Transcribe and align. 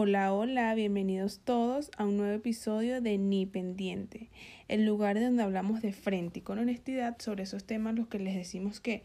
Hola, 0.00 0.32
hola, 0.32 0.76
bienvenidos 0.76 1.40
todos 1.40 1.90
a 1.96 2.04
un 2.04 2.18
nuevo 2.18 2.32
episodio 2.32 3.00
de 3.00 3.18
Ni 3.18 3.46
Pendiente, 3.46 4.30
el 4.68 4.86
lugar 4.86 5.18
donde 5.18 5.42
hablamos 5.42 5.82
de 5.82 5.92
frente 5.92 6.38
y 6.38 6.42
con 6.42 6.60
honestidad 6.60 7.16
sobre 7.18 7.42
esos 7.42 7.64
temas 7.64 7.96
los 7.96 8.06
que 8.06 8.20
les 8.20 8.36
decimos 8.36 8.78
que 8.78 9.02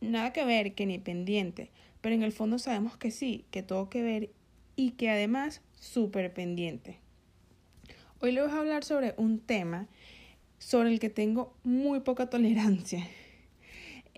nada 0.00 0.32
que 0.32 0.44
ver, 0.44 0.74
que 0.74 0.86
ni 0.86 1.00
pendiente, 1.00 1.72
pero 2.00 2.14
en 2.14 2.22
el 2.22 2.30
fondo 2.30 2.60
sabemos 2.60 2.96
que 2.96 3.10
sí, 3.10 3.46
que 3.50 3.64
todo 3.64 3.90
que 3.90 4.00
ver 4.04 4.30
y 4.76 4.92
que 4.92 5.10
además 5.10 5.60
súper 5.74 6.32
pendiente. 6.32 7.00
Hoy 8.20 8.30
les 8.30 8.44
voy 8.44 8.52
a 8.52 8.60
hablar 8.60 8.84
sobre 8.84 9.14
un 9.16 9.40
tema 9.40 9.88
sobre 10.60 10.92
el 10.92 11.00
que 11.00 11.10
tengo 11.10 11.52
muy 11.64 11.98
poca 11.98 12.30
tolerancia 12.30 13.04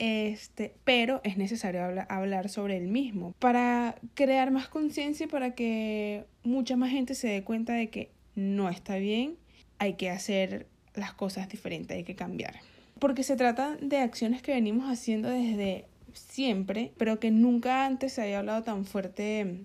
este, 0.01 0.75
pero 0.85 1.21
es 1.25 1.37
necesario 1.37 1.82
hablar 2.09 2.49
sobre 2.49 2.79
el 2.79 2.89
mismo 2.89 3.35
para 3.39 3.96
crear 4.14 4.50
más 4.50 4.67
conciencia 4.67 5.25
y 5.25 5.29
para 5.29 5.55
que 5.55 6.25
mucha 6.43 6.75
más 6.75 6.91
gente 6.91 7.14
se 7.14 7.29
dé 7.29 7.45
cuenta 7.45 7.75
de 7.75 7.91
que 7.91 8.11
no 8.35 8.71
está 8.71 8.96
bien, 8.96 9.36
hay 9.79 9.95
que 9.95 10.09
hacer 10.09 10.67
las 10.95 11.13
cosas 11.13 11.50
diferentes, 11.50 11.95
hay 11.95 12.04
que 12.04 12.14
cambiar. 12.14 12.61
Porque 12.99 13.23
se 13.23 13.36
trata 13.36 13.76
de 13.76 13.99
acciones 13.99 14.40
que 14.40 14.53
venimos 14.53 14.90
haciendo 14.90 15.29
desde 15.29 15.85
siempre, 16.14 16.93
pero 16.96 17.21
que 17.21 17.31
nunca 17.31 17.85
antes 17.85 18.14
se 18.14 18.23
había 18.23 18.39
hablado 18.39 18.62
tan 18.62 18.87
fuerte 18.87 19.64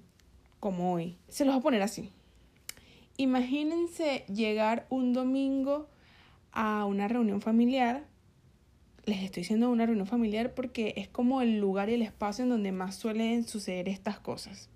como 0.60 0.92
hoy. 0.92 1.16
Se 1.30 1.46
los 1.46 1.54
voy 1.54 1.60
a 1.62 1.64
poner 1.64 1.82
así. 1.82 2.10
Imagínense 3.16 4.26
llegar 4.28 4.86
un 4.90 5.14
domingo 5.14 5.88
a 6.52 6.84
una 6.84 7.08
reunión 7.08 7.40
familiar 7.40 8.04
les 9.06 9.24
estoy 9.24 9.42
diciendo 9.42 9.70
una 9.70 9.86
reunión 9.86 10.08
familiar 10.08 10.54
porque 10.54 10.94
es 10.98 11.08
como 11.08 11.42
el 11.42 11.60
lugar 11.60 11.90
y 11.90 11.94
el 11.94 12.02
espacio 12.02 12.44
en 12.44 12.50
donde 12.50 12.72
más 12.72 12.96
suelen 12.96 13.48
suceder 13.48 13.88
estas 13.88 14.20
cosas. 14.20 14.70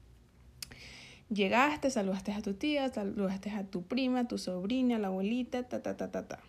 Llegaste, 1.29 1.91
saludaste 1.91 2.31
a 2.31 2.41
tu 2.41 2.53
tía, 2.53 2.89
saludaste 2.89 3.51
a 3.51 3.63
tu 3.63 3.83
prima, 3.83 4.21
a 4.21 4.27
tu 4.27 4.37
sobrina, 4.37 4.95
a 4.95 4.99
la 4.99 5.07
abuelita, 5.07 5.63
ta, 5.67 5.81
ta, 5.81 5.95
ta, 5.95 6.11
ta, 6.11 6.27
ta. 6.27 6.39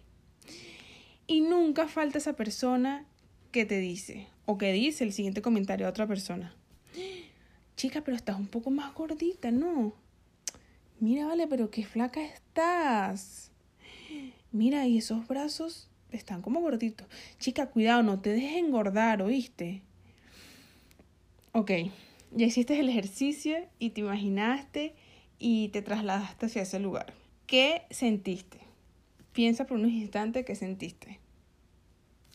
Y 1.27 1.42
nunca 1.42 1.87
falta 1.87 2.19
esa 2.19 2.34
persona 2.34 3.06
que 3.53 3.67
te 3.67 3.78
dice, 3.78 4.28
o 4.47 4.56
que 4.59 4.72
dice 4.72 5.05
el 5.05 5.12
siguiente 5.12 5.42
comentario 5.42 5.87
a 5.87 5.91
otra 5.91 6.06
persona. 6.06 6.55
Chica, 7.77 8.03
pero 8.03 8.17
estás 8.17 8.39
un 8.39 8.47
poco 8.47 8.70
más 8.70 8.94
gordita, 8.94 9.50
¿no? 9.50 9.94
Mira, 10.98 11.27
vale, 11.27 11.47
pero 11.47 11.70
qué 11.70 11.84
flaca 11.84 12.22
estás. 12.22 13.53
Mira, 14.53 14.87
y 14.87 14.98
esos 14.98 15.27
brazos 15.28 15.89
están 16.16 16.42
como 16.42 16.61
gorditos. 16.61 17.06
Chica, 17.39 17.66
cuidado, 17.66 18.03
no 18.03 18.20
te 18.20 18.30
dejes 18.30 18.58
engordar, 18.58 19.22
¿oíste? 19.22 19.83
Ok, 21.53 21.72
ya 22.33 22.47
hiciste 22.47 22.78
el 22.78 22.89
ejercicio 22.89 23.56
y 23.78 23.91
te 23.91 24.03
imaginaste 24.03 24.94
y 25.38 25.69
te 25.69 25.83
trasladaste 25.83 26.47
hacia 26.47 26.62
ese 26.62 26.78
lugar. 26.78 27.12
¿Qué 27.47 27.83
sentiste? 27.91 28.58
Piensa 29.33 29.66
por 29.66 29.78
unos 29.78 29.91
instantes 29.91 30.44
qué 30.44 30.55
sentiste. 30.55 31.19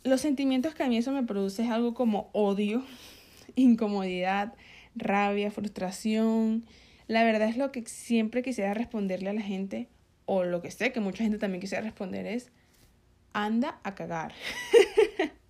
Los 0.03 0.21
sentimientos 0.21 0.75
que 0.75 0.83
a 0.83 0.87
mí 0.87 0.97
eso 0.97 1.11
me 1.11 1.23
produce 1.23 1.63
es 1.63 1.69
algo 1.69 1.93
como 1.93 2.29
odio, 2.33 2.83
incomodidad, 3.55 4.53
rabia, 4.95 5.49
frustración. 5.49 6.65
La 7.07 7.23
verdad 7.23 7.47
es 7.47 7.57
lo 7.57 7.71
que 7.71 7.85
siempre 7.85 8.43
quisiera 8.43 8.73
responderle 8.73 9.29
a 9.29 9.33
la 9.33 9.41
gente, 9.41 9.87
o 10.25 10.43
lo 10.43 10.61
que 10.61 10.71
sé 10.71 10.91
que 10.91 10.99
mucha 10.99 11.23
gente 11.23 11.37
también 11.37 11.61
quisiera 11.61 11.83
responder 11.83 12.25
es, 12.25 12.51
anda 13.35 13.79
a 13.83 13.93
cagar. 13.93 14.33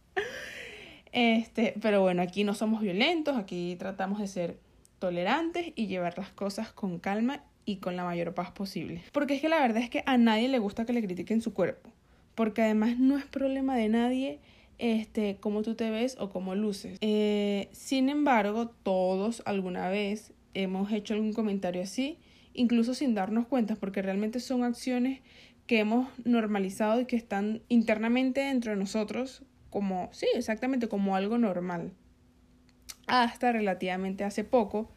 este, 1.11 1.75
pero 1.81 2.01
bueno, 2.01 2.21
aquí 2.21 2.43
no 2.43 2.53
somos 2.55 2.81
violentos, 2.81 3.37
aquí 3.37 3.75
tratamos 3.77 4.19
de 4.19 4.27
ser 4.27 4.59
tolerantes 4.99 5.71
y 5.75 5.87
llevar 5.87 6.17
las 6.17 6.29
cosas 6.31 6.73
con 6.73 6.99
calma 6.99 7.43
y 7.63 7.77
con 7.77 7.95
la 7.95 8.03
mayor 8.03 8.33
paz 8.33 8.51
posible. 8.51 9.03
Porque 9.11 9.35
es 9.35 9.41
que 9.41 9.49
la 9.49 9.59
verdad 9.59 9.83
es 9.83 9.89
que 9.89 10.03
a 10.07 10.17
nadie 10.17 10.49
le 10.49 10.59
gusta 10.59 10.85
que 10.85 10.93
le 10.93 11.03
critiquen 11.03 11.41
su 11.41 11.53
cuerpo, 11.53 11.91
porque 12.33 12.63
además 12.63 12.97
no 12.97 13.17
es 13.17 13.25
problema 13.25 13.77
de 13.77 13.87
nadie 13.87 14.39
este, 14.79 15.37
cómo 15.39 15.61
tú 15.61 15.75
te 15.75 15.91
ves 15.91 16.17
o 16.19 16.29
cómo 16.31 16.55
luces. 16.55 16.97
Eh, 17.01 17.69
sin 17.71 18.09
embargo, 18.09 18.69
todos 18.83 19.43
alguna 19.45 19.89
vez 19.89 20.33
hemos 20.55 20.91
hecho 20.91 21.13
algún 21.13 21.33
comentario 21.33 21.83
así, 21.83 22.17
incluso 22.53 22.95
sin 22.95 23.13
darnos 23.13 23.45
cuenta, 23.45 23.75
porque 23.75 24.01
realmente 24.01 24.39
son 24.39 24.63
acciones 24.63 25.21
que 25.67 25.79
hemos 25.79 26.07
normalizado 26.23 27.01
y 27.01 27.05
que 27.05 27.15
están 27.15 27.61
internamente 27.69 28.41
dentro 28.41 28.71
de 28.71 28.77
nosotros 28.77 29.43
como, 29.69 30.09
sí, 30.11 30.27
exactamente 30.35 30.87
como 30.87 31.15
algo 31.15 31.37
normal. 31.37 31.91
Hasta 33.07 33.51
relativamente 33.51 34.23
hace 34.23 34.43
poco 34.43 34.89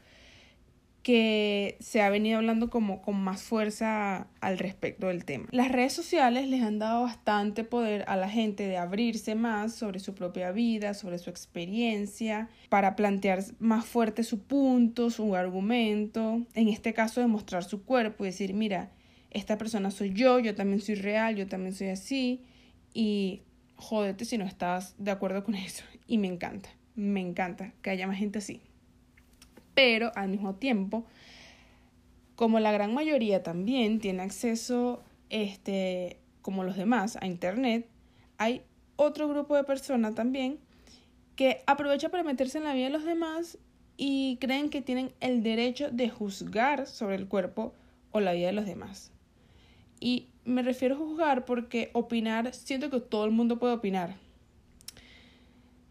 que 1.03 1.79
se 1.81 2.03
ha 2.03 2.11
venido 2.11 2.37
hablando 2.37 2.69
como 2.69 3.01
con 3.01 3.17
más 3.19 3.43
fuerza 3.43 4.27
al 4.41 4.59
respecto 4.59 5.07
del 5.07 5.25
tema. 5.25 5.49
Las 5.53 5.73
redes 5.73 5.95
sociales 5.95 6.49
les 6.49 6.63
han 6.63 6.79
dado 6.79 7.05
bastante 7.05 7.65
poder 7.65 8.05
a 8.09 8.17
la 8.17 8.29
gente 8.29 8.69
de 8.69 8.77
abrirse 8.77 9.35
más 9.35 9.75
sobre 9.75 10.01
su 10.01 10.15
propia 10.15 10.53
vida, 10.53 10.93
sobre 10.93 11.19
su 11.19 11.31
experiencia, 11.31 12.51
para 12.69 12.95
plantear 12.95 13.43
más 13.59 13.87
fuerte 13.87 14.23
su 14.23 14.43
punto, 14.43 15.11
su 15.11 15.35
argumento, 15.35 16.43
en 16.55 16.69
este 16.69 16.93
caso 16.93 17.23
demostrar 17.23 17.65
su 17.65 17.85
cuerpo 17.85 18.25
y 18.25 18.29
decir, 18.29 18.53
mira, 18.53 18.91
esta 19.31 19.59
persona 19.59 19.91
soy 19.91 20.13
yo, 20.13 20.39
yo 20.39 20.55
también 20.55 20.81
soy 20.81 20.95
real, 20.95 21.37
yo 21.37 21.47
también 21.47 21.75
soy 21.75 21.89
así 21.89 22.43
y 22.95 23.43
jódete 23.77 24.25
si 24.25 24.39
no 24.39 24.45
estás 24.45 24.95
de 24.99 25.11
acuerdo 25.11 25.45
con 25.45 25.55
eso. 25.55 25.85
Y 26.07 26.19
me 26.19 26.29
encanta, 26.29 26.71
me 26.95 27.21
encanta 27.21 27.73
que 27.83 27.91
haya 27.91 28.07
más 28.07 28.19
gente 28.19 28.39
así. 28.39 28.63
Pero 29.75 30.11
al 30.17 30.29
mismo 30.29 30.55
tiempo, 30.57 31.05
como 32.35 32.61
la 32.61 32.73
gran 32.73 32.95
mayoría 32.95 33.43
también 33.43 34.01
tiene 34.01 34.23
acceso, 34.23 35.03
este, 35.31 36.19
como 36.43 36.65
los 36.65 36.77
demás, 36.77 37.19
a 37.21 37.27
Internet, 37.27 37.87
hay 38.39 38.63
otro 38.97 39.29
grupo 39.29 39.55
de 39.55 39.65
personas 39.65 40.15
también 40.15 40.59
que 41.37 41.63
aprovecha 41.67 42.09
para 42.09 42.25
meterse 42.25 42.59
en 42.59 42.65
la 42.65 42.75
vida 42.75 42.87
de 42.87 42.93
los 42.93 43.05
demás 43.05 43.59
y 43.97 44.39
creen 44.41 44.71
que 44.71 44.83
tienen 44.83 45.13
el 45.21 45.43
derecho 45.43 45.91
de 45.91 46.09
juzgar 46.09 46.87
sobre 46.87 47.15
el 47.15 47.29
cuerpo 47.29 47.75
o 48.11 48.21
la 48.21 48.33
vida 48.33 48.47
de 48.49 48.53
los 48.55 48.67
demás. 48.67 49.13
Y 50.01 50.29
me 50.45 50.63
refiero 50.63 50.95
a 50.95 50.99
juzgar 50.99 51.45
porque 51.45 51.91
opinar, 51.93 52.55
siento 52.55 52.91
que 52.91 53.01
todo 53.01 53.25
el 53.25 53.31
mundo 53.31 53.59
puede 53.59 53.75
opinar. 53.75 54.17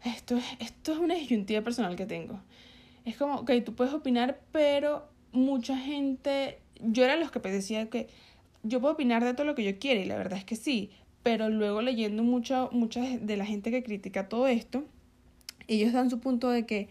Esto 0.04 0.36
es, 0.36 0.44
esto 0.60 0.92
es 0.92 0.98
una 0.98 1.14
disyuntiva 1.14 1.62
personal 1.62 1.96
que 1.96 2.06
tengo. 2.06 2.40
Es 3.04 3.16
como, 3.16 3.36
ok, 3.36 3.50
tú 3.64 3.74
puedes 3.74 3.94
opinar, 3.94 4.40
pero 4.52 5.08
mucha 5.32 5.76
gente, 5.76 6.58
yo 6.80 7.04
era 7.04 7.16
los 7.16 7.30
que 7.30 7.40
decía 7.40 7.88
que 7.88 8.08
yo 8.62 8.80
puedo 8.80 8.94
opinar 8.94 9.24
de 9.24 9.34
todo 9.34 9.46
lo 9.46 9.54
que 9.54 9.64
yo 9.64 9.78
quiera 9.78 10.00
y 10.00 10.04
la 10.04 10.16
verdad 10.16 10.38
es 10.38 10.44
que 10.44 10.56
sí, 10.56 10.90
pero 11.22 11.48
luego 11.48 11.82
leyendo 11.82 12.22
mucho, 12.22 12.68
mucha 12.72 13.00
de 13.02 13.36
la 13.36 13.44
gente 13.44 13.70
que 13.70 13.82
critica 13.82 14.28
todo 14.28 14.46
esto, 14.46 14.84
ellos 15.66 15.92
dan 15.92 16.10
su 16.10 16.20
punto 16.20 16.48
de 16.50 16.66
que 16.66 16.88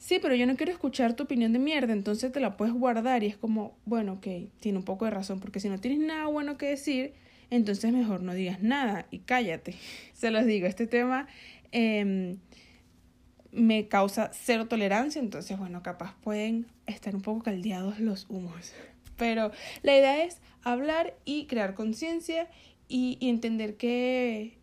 sí, 0.00 0.18
pero 0.20 0.34
yo 0.34 0.46
no 0.46 0.56
quiero 0.56 0.72
escuchar 0.72 1.14
tu 1.14 1.24
opinión 1.24 1.52
de 1.52 1.60
mierda, 1.60 1.92
entonces 1.92 2.32
te 2.32 2.40
la 2.40 2.56
puedes 2.56 2.74
guardar 2.74 3.22
y 3.22 3.26
es 3.26 3.36
como, 3.36 3.76
bueno, 3.84 4.14
ok, 4.14 4.26
tiene 4.58 4.78
un 4.78 4.84
poco 4.84 5.04
de 5.04 5.12
razón, 5.12 5.38
porque 5.38 5.60
si 5.60 5.68
no 5.68 5.78
tienes 5.78 6.00
nada 6.00 6.26
bueno 6.26 6.56
que 6.56 6.66
decir, 6.66 7.12
entonces 7.50 7.92
mejor 7.92 8.22
no 8.22 8.32
digas 8.32 8.62
nada 8.62 9.06
y 9.10 9.20
cállate. 9.20 9.74
Se 10.14 10.30
los 10.30 10.46
digo, 10.46 10.66
este 10.66 10.86
tema 10.86 11.28
em, 11.70 12.38
me 13.52 13.88
causa 13.88 14.30
cero 14.32 14.66
tolerancia, 14.66 15.20
entonces 15.20 15.58
bueno, 15.58 15.82
capaz 15.82 16.16
pueden 16.22 16.66
estar 16.86 17.14
un 17.14 17.22
poco 17.22 17.42
caldeados 17.42 18.00
los 18.00 18.26
humos. 18.30 18.72
Pero 19.18 19.52
la 19.82 19.96
idea 19.96 20.24
es 20.24 20.38
hablar 20.62 21.14
y 21.26 21.46
crear 21.46 21.74
conciencia 21.74 22.48
y, 22.88 23.18
y 23.20 23.28
entender 23.28 23.76
que, 23.76 24.56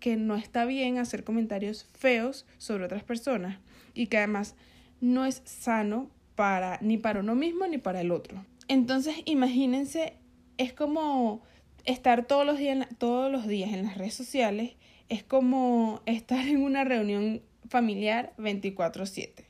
que 0.00 0.16
no 0.16 0.34
está 0.34 0.64
bien 0.64 0.98
hacer 0.98 1.22
comentarios 1.22 1.86
feos 1.96 2.44
sobre 2.58 2.86
otras 2.86 3.04
personas 3.04 3.60
y 3.94 4.08
que 4.08 4.18
además 4.18 4.56
no 5.00 5.26
es 5.26 5.42
sano 5.44 6.10
para 6.34 6.78
ni 6.80 6.98
para 6.98 7.20
uno 7.20 7.34
mismo 7.34 7.66
ni 7.66 7.78
para 7.78 8.00
el 8.00 8.10
otro. 8.10 8.44
Entonces, 8.68 9.16
imagínense, 9.24 10.14
es 10.58 10.72
como 10.72 11.42
estar 11.84 12.26
todos 12.26 12.46
los 12.46 12.58
días, 12.58 12.86
todos 12.98 13.30
los 13.32 13.46
días 13.46 13.72
en 13.72 13.84
las 13.84 13.98
redes 13.98 14.14
sociales, 14.14 14.74
es 15.08 15.24
como 15.24 16.02
estar 16.06 16.46
en 16.46 16.62
una 16.62 16.84
reunión 16.84 17.42
familiar 17.68 18.32
24/7. 18.38 19.44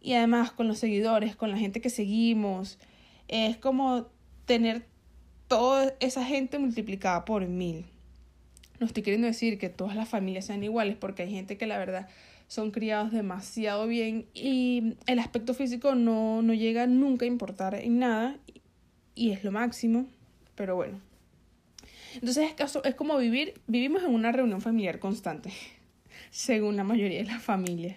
Y 0.00 0.14
además 0.14 0.52
con 0.52 0.68
los 0.68 0.78
seguidores, 0.78 1.36
con 1.36 1.50
la 1.50 1.58
gente 1.58 1.80
que 1.80 1.90
seguimos, 1.90 2.78
es 3.28 3.56
como 3.56 4.06
tener 4.46 4.86
toda 5.48 5.94
esa 6.00 6.24
gente 6.24 6.58
multiplicada 6.58 7.24
por 7.24 7.46
mil. 7.46 7.86
No 8.80 8.86
estoy 8.86 9.02
queriendo 9.02 9.26
decir 9.26 9.58
que 9.58 9.68
todas 9.68 9.96
las 9.96 10.08
familias 10.08 10.46
sean 10.46 10.62
iguales, 10.62 10.96
porque 10.96 11.22
hay 11.22 11.30
gente 11.30 11.56
que 11.56 11.66
la 11.66 11.78
verdad 11.78 12.08
son 12.54 12.70
criados 12.70 13.10
demasiado 13.10 13.88
bien 13.88 14.26
y 14.32 14.94
el 15.08 15.18
aspecto 15.18 15.54
físico 15.54 15.96
no, 15.96 16.40
no 16.40 16.54
llega 16.54 16.86
nunca 16.86 17.24
a 17.24 17.28
importar 17.28 17.74
en 17.74 17.98
nada 17.98 18.36
y 19.16 19.32
es 19.32 19.42
lo 19.42 19.50
máximo, 19.50 20.06
pero 20.54 20.76
bueno. 20.76 21.00
Entonces 22.14 22.52
es, 22.56 22.78
es 22.84 22.94
como 22.94 23.18
vivir, 23.18 23.60
vivimos 23.66 24.04
en 24.04 24.14
una 24.14 24.30
reunión 24.30 24.60
familiar 24.60 25.00
constante, 25.00 25.50
según 26.30 26.76
la 26.76 26.84
mayoría 26.84 27.18
de 27.18 27.24
las 27.24 27.42
familias. 27.42 27.96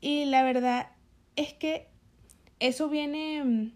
Y 0.00 0.26
la 0.26 0.44
verdad 0.44 0.90
es 1.34 1.54
que 1.54 1.88
eso 2.60 2.88
viene, 2.88 3.72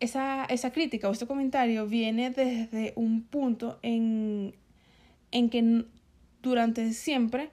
esa, 0.00 0.44
esa 0.44 0.70
crítica 0.70 1.08
o 1.08 1.12
este 1.12 1.26
comentario 1.26 1.86
viene 1.86 2.28
desde 2.28 2.92
un 2.94 3.22
punto 3.22 3.78
en, 3.80 4.54
en 5.30 5.48
que 5.48 5.86
durante 6.42 6.92
siempre 6.92 7.48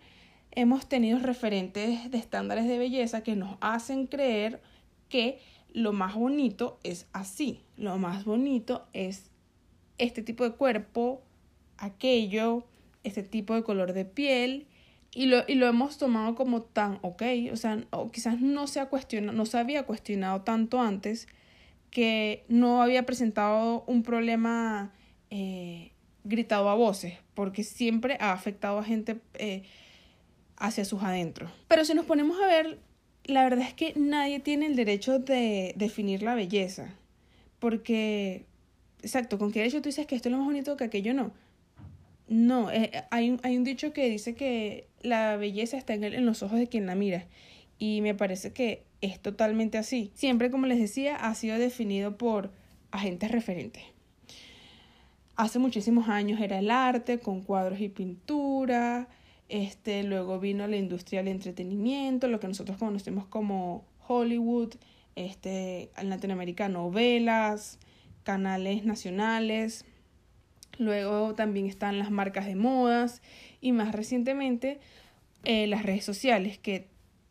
hemos 0.56 0.88
tenido 0.88 1.20
referentes 1.20 2.10
de 2.10 2.18
estándares 2.18 2.68
de 2.68 2.78
belleza 2.78 3.24
que 3.24 3.36
nos 3.36 3.58
hacen 3.62 4.08
creer 4.08 4.62
que 5.10 5.40
lo 5.74 5.92
más 5.92 6.16
bonito 6.16 6.80
es 6.84 7.08
así, 7.12 7.62
lo 7.78 7.98
más 7.98 8.24
bonito 8.24 8.88
es 8.94 9.30
este 9.98 10.22
tipo 10.22 10.44
de 10.44 10.52
cuerpo, 10.52 11.22
aquello, 11.78 12.66
este 13.04 13.24
tipo 13.24 13.54
de 13.54 13.64
color 13.64 13.94
de 13.94 14.06
piel, 14.06 14.68
y 15.14 15.28
lo, 15.28 15.44
y 15.48 15.56
lo 15.56 15.68
hemos 15.68 15.98
tomado 15.98 16.36
como 16.36 16.62
tan 16.62 17.00
ok, 17.02 17.24
o 17.52 17.56
sea, 17.56 17.86
o 17.92 18.12
quizás 18.12 18.40
no 18.42 18.68
se, 18.68 18.80
ha 18.80 18.88
cuestionado, 18.88 19.38
no 19.38 19.46
se 19.46 19.58
había 19.58 19.84
cuestionado 19.84 20.42
tanto 20.42 20.82
antes 20.82 21.28
que 21.90 22.44
no 22.50 22.82
había 22.82 23.06
presentado 23.06 23.84
un 23.88 24.04
problema 24.04 24.94
eh, 25.30 25.92
gritado 26.26 26.70
a 26.70 26.76
voces, 26.76 27.18
porque 27.34 27.64
siempre 27.64 28.18
ha 28.20 28.34
afectado 28.34 28.80
a 28.80 28.84
gente 28.84 29.22
eh, 29.36 29.64
hacia 30.58 30.86
sus 30.86 31.04
adentros. 31.04 31.52
Pero 31.68 31.86
si 31.86 31.94
nos 31.94 32.06
ponemos 32.06 32.40
a 32.42 32.48
ver, 32.48 32.80
la 33.26 33.44
verdad 33.44 33.68
es 33.68 33.74
que 33.74 33.94
nadie 33.96 34.40
tiene 34.40 34.68
el 34.68 34.76
derecho 34.76 35.20
de 35.20 35.74
definir 35.76 36.22
la 36.24 36.36
belleza, 36.36 36.94
porque, 37.60 38.46
exacto, 39.02 39.38
¿con 39.38 39.52
qué 39.52 39.60
derecho 39.60 39.82
tú 39.82 39.90
dices 39.90 40.06
que 40.06 40.16
esto 40.16 40.30
es 40.30 40.32
lo 40.32 40.38
más 40.38 40.48
bonito 40.48 40.78
que 40.78 40.84
aquello 40.84 41.14
no? 41.14 41.32
No, 42.28 42.72
eh, 42.72 42.92
hay, 43.12 43.30
un, 43.30 43.40
hay 43.44 43.56
un 43.56 43.64
dicho 43.64 43.94
que 43.94 44.10
dice 44.10 44.34
que 44.34 44.88
la 45.02 45.38
belleza 45.38 45.78
está 45.78 45.94
en, 45.94 46.04
en 46.04 46.26
los 46.26 46.42
ojos 46.42 46.58
de 46.58 46.68
quien 46.68 46.88
la 46.88 46.96
mira. 46.96 47.26
Y 47.78 48.02
me 48.02 48.16
parece 48.16 48.52
que 48.52 48.84
es 49.02 49.20
totalmente 49.20 49.78
así. 49.78 50.12
Siempre, 50.16 50.50
como 50.50 50.66
les 50.66 50.80
decía, 50.80 51.16
ha 51.16 51.36
sido 51.36 51.58
definido 51.60 52.18
por 52.18 52.52
agentes 52.92 53.32
referentes. 53.32 53.84
Hace 55.36 55.60
muchísimos 55.60 56.08
años 56.08 56.40
era 56.40 56.60
el 56.60 56.72
arte 56.72 57.20
con 57.20 57.42
cuadros 57.42 57.80
y 57.82 57.90
pintura. 57.90 59.08
Este, 59.48 60.04
luego 60.04 60.40
vino 60.40 60.68
la 60.68 60.78
industria 60.78 61.22
del 61.22 61.34
entretenimiento, 61.34 62.28
lo 62.28 62.40
que 62.40 62.48
nosotros 62.48 62.78
conocemos 62.78 63.28
como 63.28 63.86
Hollywood, 64.08 64.74
este, 65.16 65.92
en 65.98 66.10
Latinoamérica 66.10 66.68
novelas, 66.68 67.80
canales 68.24 68.86
nacionales. 68.86 69.86
Luego 70.78 71.36
también 71.36 71.68
están 71.68 72.00
las 72.00 72.12
marcas 72.12 72.46
de 72.48 72.56
modas 72.56 73.22
y 73.62 73.72
más 73.72 73.94
recientemente 73.94 74.80
eh, 75.46 75.68
las 75.68 75.84
redes 75.84 76.04
sociales, 76.04 76.58
que 76.58 76.88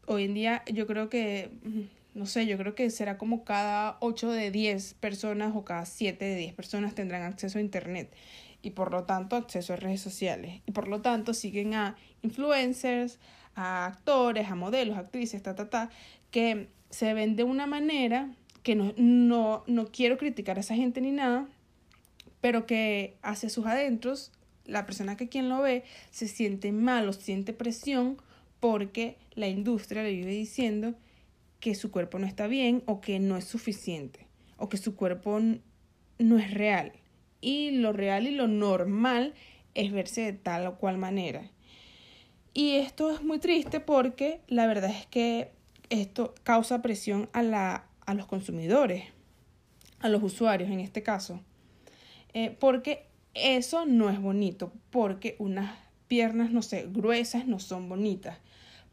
hoy 0.06 0.24
en 0.24 0.34
día 0.34 0.62
yo 0.72 0.86
creo 0.86 1.08
que, 1.08 1.50
mm, 1.62 1.80
no 2.14 2.26
sé, 2.26 2.46
yo 2.46 2.56
creo 2.56 2.74
que 2.74 2.90
será 2.90 3.18
como 3.18 3.44
cada 3.44 3.96
8 4.00 4.30
de 4.30 4.50
10 4.50 4.94
personas 4.94 5.54
o 5.54 5.64
cada 5.64 5.84
7 5.84 6.24
de 6.24 6.36
10 6.36 6.54
personas 6.54 6.94
tendrán 6.94 7.22
acceso 7.22 7.58
a 7.58 7.60
Internet 7.60 8.14
y 8.62 8.70
por 8.70 8.92
lo 8.92 9.04
tanto 9.04 9.36
acceso 9.36 9.72
a 9.72 9.76
redes 9.76 10.00
sociales. 10.00 10.62
Y 10.66 10.72
por 10.72 10.88
lo 10.88 11.02
tanto 11.02 11.34
siguen 11.34 11.74
a 11.74 11.96
influencers, 12.22 13.18
a 13.56 13.86
actores, 13.86 14.48
a 14.48 14.54
modelos, 14.54 14.96
actrices, 14.96 15.42
ta, 15.42 15.54
ta, 15.54 15.68
ta, 15.68 15.90
que 16.30 16.68
se 16.88 17.12
ven 17.14 17.36
de 17.36 17.44
una 17.44 17.66
manera 17.66 18.30
que 18.62 18.74
no, 18.74 18.94
no, 18.96 19.64
no 19.66 19.86
quiero 19.88 20.16
criticar 20.16 20.56
a 20.56 20.60
esa 20.60 20.74
gente 20.74 21.00
ni 21.00 21.10
nada, 21.10 21.46
pero 22.40 22.64
que 22.64 23.16
hacia 23.22 23.50
sus 23.50 23.66
adentros, 23.66 24.32
la 24.64 24.86
persona 24.86 25.16
que 25.16 25.28
quien 25.28 25.48
lo 25.48 25.60
ve 25.60 25.84
se 26.10 26.28
siente 26.28 26.72
mal 26.72 27.08
o 27.08 27.12
siente 27.12 27.52
presión 27.52 28.16
porque 28.60 29.18
la 29.34 29.48
industria 29.48 30.02
le 30.02 30.12
vive 30.12 30.30
diciendo 30.30 30.94
que 31.64 31.74
su 31.74 31.90
cuerpo 31.90 32.18
no 32.18 32.26
está 32.26 32.46
bien 32.46 32.82
o 32.84 33.00
que 33.00 33.18
no 33.18 33.38
es 33.38 33.44
suficiente 33.46 34.26
o 34.58 34.68
que 34.68 34.76
su 34.76 34.96
cuerpo 34.96 35.40
no 36.18 36.38
es 36.38 36.52
real. 36.52 36.92
Y 37.40 37.70
lo 37.70 37.94
real 37.94 38.26
y 38.26 38.32
lo 38.32 38.48
normal 38.48 39.32
es 39.72 39.90
verse 39.90 40.20
de 40.20 40.34
tal 40.34 40.66
o 40.66 40.76
cual 40.76 40.98
manera. 40.98 41.50
Y 42.52 42.72
esto 42.72 43.10
es 43.10 43.22
muy 43.22 43.38
triste 43.38 43.80
porque 43.80 44.42
la 44.46 44.66
verdad 44.66 44.90
es 44.90 45.06
que 45.06 45.52
esto 45.88 46.34
causa 46.42 46.82
presión 46.82 47.30
a, 47.32 47.42
la, 47.42 47.86
a 48.04 48.12
los 48.12 48.26
consumidores, 48.26 49.04
a 50.00 50.10
los 50.10 50.22
usuarios 50.22 50.68
en 50.68 50.80
este 50.80 51.02
caso. 51.02 51.40
Eh, 52.34 52.54
porque 52.60 53.06
eso 53.32 53.86
no 53.86 54.10
es 54.10 54.20
bonito, 54.20 54.70
porque 54.90 55.34
unas 55.38 55.78
piernas, 56.08 56.50
no 56.50 56.60
sé, 56.60 56.86
gruesas 56.92 57.46
no 57.46 57.58
son 57.58 57.88
bonitas, 57.88 58.36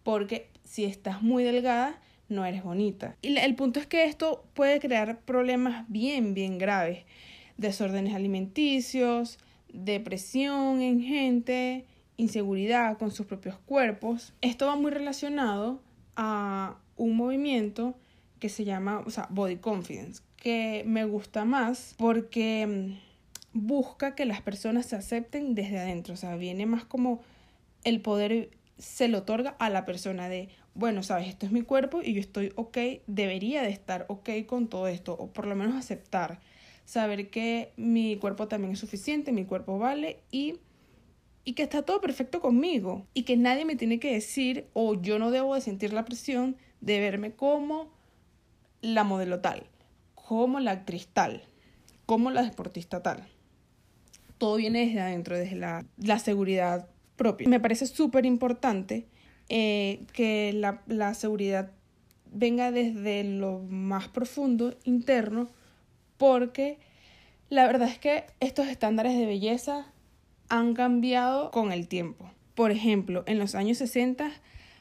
porque 0.04 0.50
si 0.64 0.86
estás 0.86 1.22
muy 1.22 1.44
delgada, 1.44 2.00
no 2.32 2.46
eres 2.46 2.64
bonita. 2.64 3.16
Y 3.22 3.38
el 3.38 3.56
punto 3.56 3.80
es 3.80 3.88
que 3.88 4.06
esto 4.06 4.46
puede 4.54 4.80
crear 4.80 5.20
problemas 5.22 5.86
bien, 5.90 6.34
bien 6.34 6.58
graves, 6.58 7.06
desórdenes 7.58 8.16
alimenticios, 8.16 9.38
depresión 9.72 10.82
en 10.82 11.02
gente, 11.02 11.86
inseguridad 12.18 12.98
con 12.98 13.12
sus 13.12 13.26
propios 13.26 13.58
cuerpos. 13.60 14.34
Esto 14.42 14.68
va 14.68 14.76
muy 14.76 14.92
relacionado 14.92 15.82
a 16.16 16.78
un 16.98 17.16
movimiento 17.16 17.96
que 18.40 18.50
se 18.50 18.66
llama, 18.66 19.04
o 19.06 19.10
sea, 19.12 19.28
body 19.30 19.58
confidence, 19.58 20.22
que 20.38 20.84
me 20.86 21.06
gusta 21.06 21.46
más 21.46 21.94
porque 21.98 22.66
mm, 23.54 23.60
busca 23.60 24.16
que 24.16 24.26
las 24.26 24.42
personas 24.42 24.88
se 24.88 24.96
acepten 24.96 25.54
desde 25.56 25.80
adentro, 25.80 26.16
o 26.16 26.18
sea, 26.18 26.36
viene 26.36 26.66
más 26.66 26.84
como 26.84 27.22
el 27.84 28.02
poder 28.02 28.50
se 28.78 29.08
le 29.08 29.18
otorga 29.18 29.56
a 29.60 29.70
la 29.70 29.86
persona 29.86 30.28
de, 30.28 30.50
bueno, 30.74 31.04
sabes, 31.04 31.28
esto 31.28 31.46
es 31.46 31.52
mi 31.52 31.62
cuerpo 31.62 32.02
y 32.02 32.14
yo 32.14 32.20
estoy 32.20 32.54
ok, 32.56 32.78
debería 33.08 33.62
de 33.62 33.70
estar 33.70 34.06
ok 34.08 34.30
con 34.46 34.68
todo 34.68 34.88
esto, 34.88 35.14
o 35.14 35.28
por 35.28 35.48
lo 35.48 35.56
menos 35.56 35.76
aceptar, 35.76 36.40
saber 36.86 37.30
que 37.30 37.74
mi 37.78 38.18
cuerpo 38.18 38.48
también 38.48 38.74
es 38.74 38.80
suficiente, 38.80 39.32
mi 39.32 39.46
cuerpo 39.46 39.80
vale 39.80 40.20
y, 40.32 40.56
y 41.44 41.54
que 41.54 41.64
está 41.64 41.84
todo 41.84 42.02
perfecto 42.02 42.42
conmigo 42.42 43.06
y 43.14 43.24
que 43.24 43.38
nadie 43.38 43.66
me 43.66 43.76
tiene 43.76 44.00
que 44.00 44.14
decir 44.14 44.68
o 44.74 44.94
yo 44.94 45.20
no 45.20 45.32
debo 45.32 45.56
de 45.56 45.62
sentir 45.62 45.94
la 45.94 46.06
presión 46.06 46.58
de 46.80 47.00
verme 47.00 47.34
como 47.34 47.92
la 48.82 49.04
modelo 49.04 49.40
tal, 49.42 49.68
como 50.16 50.60
la 50.60 50.72
actriz 50.72 51.08
tal, 51.08 51.44
como 52.06 52.32
la 52.32 52.44
deportista 52.44 53.04
tal 53.04 53.28
todo 54.42 54.56
viene 54.56 54.88
desde 54.88 55.00
adentro, 55.00 55.38
desde 55.38 55.56
la, 55.56 55.86
la 55.98 56.18
seguridad 56.18 56.90
propia. 57.16 57.48
Me 57.48 57.60
parece 57.60 57.86
súper 57.86 58.26
importante 58.26 59.06
eh, 59.54 60.06
que 60.14 60.54
la, 60.54 60.82
la 60.88 61.14
seguridad 61.14 61.72
venga 62.32 62.72
desde 62.72 63.26
lo 63.26 63.60
más 63.60 64.08
profundo, 64.08 64.78
interno, 64.86 65.50
porque 66.18 66.80
la 67.50 67.68
verdad 67.68 67.90
es 67.90 68.00
que 68.00 68.24
estos 68.40 68.68
estándares 68.68 69.18
de 69.18 69.26
belleza 69.26 69.92
han 70.48 70.74
cambiado 70.74 71.52
con 71.52 71.74
el 71.74 71.90
tiempo. 71.90 72.32
Por 72.56 72.72
ejemplo, 72.72 73.26
en 73.28 73.40
los 73.40 73.54
años 73.54 73.78
60, 73.80 74.32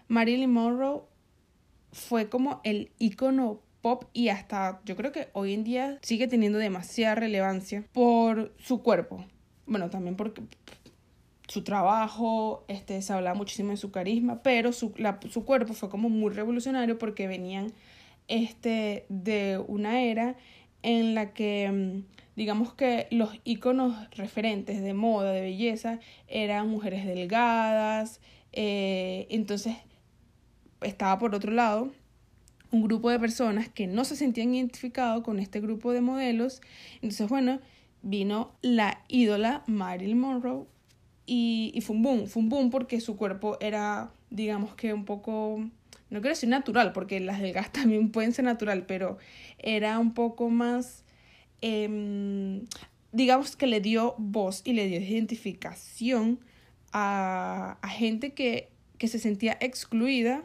Marilyn 0.07 0.53
Monroe 0.53 1.03
fue 1.91 2.29
como 2.29 2.61
el 2.63 2.93
icono 3.01 3.61
pop 3.81 4.05
y 4.13 4.29
hasta 4.29 4.81
yo 4.85 4.95
creo 4.95 5.11
que 5.11 5.31
hoy 5.33 5.53
en 5.53 5.65
día 5.65 5.99
sigue 6.03 6.29
teniendo 6.29 6.59
demasiada 6.59 7.17
relevancia 7.17 7.83
por 7.93 8.55
su 8.59 8.85
cuerpo 8.85 9.27
bueno, 9.71 9.89
también 9.89 10.17
porque 10.17 10.43
su 11.51 11.65
trabajo, 11.65 12.65
este, 12.69 13.03
se 13.03 13.13
hablaba 13.13 13.37
muchísimo 13.37 13.71
de 13.71 13.77
su 13.77 13.91
carisma, 13.91 14.41
pero 14.41 14.73
su, 14.73 14.95
su 15.31 15.45
cuerpo 15.45 15.75
fue 15.75 15.91
como 15.91 16.09
muy 16.09 16.33
revolucionario 16.33 16.97
porque 16.97 17.27
venían 17.27 17.73
este, 18.29 19.05
de 19.09 19.61
una 19.67 20.01
era 20.03 20.37
en 20.85 21.17
la 21.17 21.33
que 21.33 21.69
mm, 21.69 22.37
digamos 22.37 22.73
que 22.75 23.09
los 23.11 23.37
iconos 23.43 23.97
referentes 24.13 24.81
de 24.81 24.95
moda, 24.95 25.33
de 25.33 25.41
belleza, 25.41 25.99
eran 26.29 26.69
mujeres 26.69 27.05
delgadas, 27.05 28.21
eh, 28.53 29.27
entonces 29.29 29.75
estaba 30.83 31.19
por 31.19 31.35
otro 31.35 31.53
lado 31.53 31.91
un 32.71 32.83
grupo 32.85 33.11
de 33.11 33.19
personas 33.19 33.69
que 33.69 33.89
no 33.89 34.05
se 34.05 34.15
sentían 34.15 34.55
identificados 34.55 35.25
con 35.25 35.41
este 35.41 35.61
grupo 35.61 35.93
de 35.93 36.01
modelos, 36.01 36.63
entonces 37.03 37.29
bueno, 37.29 37.59
vino 38.03 38.53
la 38.63 39.03
ídola 39.09 39.65
Marilyn 39.67 40.21
Monroe 40.21 40.67
y, 41.33 41.71
y 41.77 41.81
fue 41.81 41.95
un 41.95 42.03
boom, 42.03 42.27
fue 42.27 42.43
un 42.43 42.49
boom 42.49 42.71
porque 42.71 43.01
su 43.01 43.17
cuerpo 43.17 43.57
era, 43.61 44.11
digamos 44.31 44.75
que 44.75 44.93
un 44.93 45.05
poco, 45.05 45.59
no 45.59 46.21
quiero 46.21 46.31
decir 46.31 46.49
natural, 46.49 46.93
porque 46.93 47.21
las 47.21 47.41
delgadas 47.41 47.71
también 47.73 48.11
pueden 48.11 48.33
ser 48.33 48.47
natural, 48.47 48.85
pero 48.85 49.17
era 49.59 50.01
un 50.01 50.13
poco 50.13 50.51
más, 50.51 51.05
em, 51.61 52.65
digamos 53.13 53.55
que 53.55 53.69
le 53.69 53.81
dio 53.81 54.17
voz 54.19 54.63
y 54.65 54.73
le 54.73 54.89
dio 54.89 55.01
identificación 55.01 56.41
a, 56.93 57.79
a 57.81 57.89
gente 57.89 58.35
que, 58.35 58.73
que 58.99 59.07
se 59.07 59.21
sentía 59.21 59.57
excluida 59.61 60.43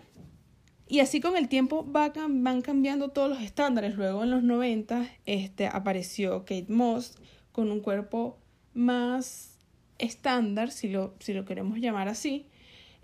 y 0.87 0.99
así 0.99 1.19
con 1.19 1.35
el 1.35 1.49
tiempo 1.49 1.83
van 1.83 2.61
cambiando 2.61 3.09
todos 3.09 3.27
los 3.27 3.41
estándares. 3.41 3.95
Luego 3.95 4.23
en 4.23 4.29
los 4.29 4.43
90 4.43 5.09
este, 5.25 5.65
apareció 5.65 6.41
Kate 6.41 6.67
Moss 6.69 7.17
con 7.51 7.71
un 7.71 7.79
cuerpo 7.79 8.37
más 8.75 9.54
estándar, 9.99 10.71
si 10.71 10.89
lo, 10.89 11.13
si 11.19 11.33
lo 11.33 11.45
queremos 11.45 11.79
llamar 11.79 12.07
así, 12.07 12.47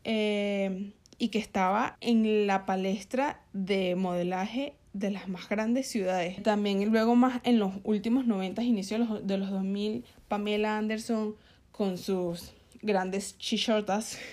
eh, 0.03 0.91
y 1.17 1.29
que 1.29 1.39
estaba 1.39 1.97
en 2.01 2.47
la 2.47 2.65
palestra 2.65 3.41
de 3.53 3.95
modelaje 3.95 4.73
de 4.93 5.11
las 5.11 5.27
más 5.27 5.47
grandes 5.47 5.87
ciudades. 5.87 6.41
También 6.43 6.91
luego 6.91 7.15
más 7.15 7.41
en 7.43 7.59
los 7.59 7.73
últimos 7.83 8.25
90, 8.25 8.63
inicios 8.63 8.99
de 8.99 9.05
los, 9.05 9.27
de 9.27 9.37
los 9.37 9.49
2000, 9.49 10.03
Pamela 10.27 10.77
Anderson 10.77 11.35
con 11.71 11.97
sus 11.97 12.53
grandes 12.81 13.37
chichotas. 13.37 14.17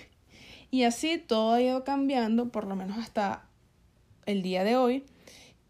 Y 0.71 0.83
así 0.83 1.17
todo 1.17 1.55
ha 1.55 1.63
ido 1.63 1.83
cambiando, 1.83 2.51
por 2.51 2.67
lo 2.67 2.77
menos 2.77 2.99
hasta 2.99 3.47
el 4.27 4.43
día 4.43 4.65
de 4.65 4.77
hoy. 4.77 5.03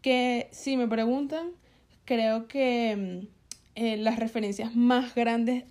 Que 0.03 0.49
si 0.51 0.77
me 0.77 0.89
preguntan, 0.89 1.51
creo 2.05 2.49
que 2.49 2.97
mm, 3.23 3.27
eh, 3.77 3.97
las 3.97 4.19
referencias 4.19 4.75
más 4.75 5.15
grandes 5.15 5.67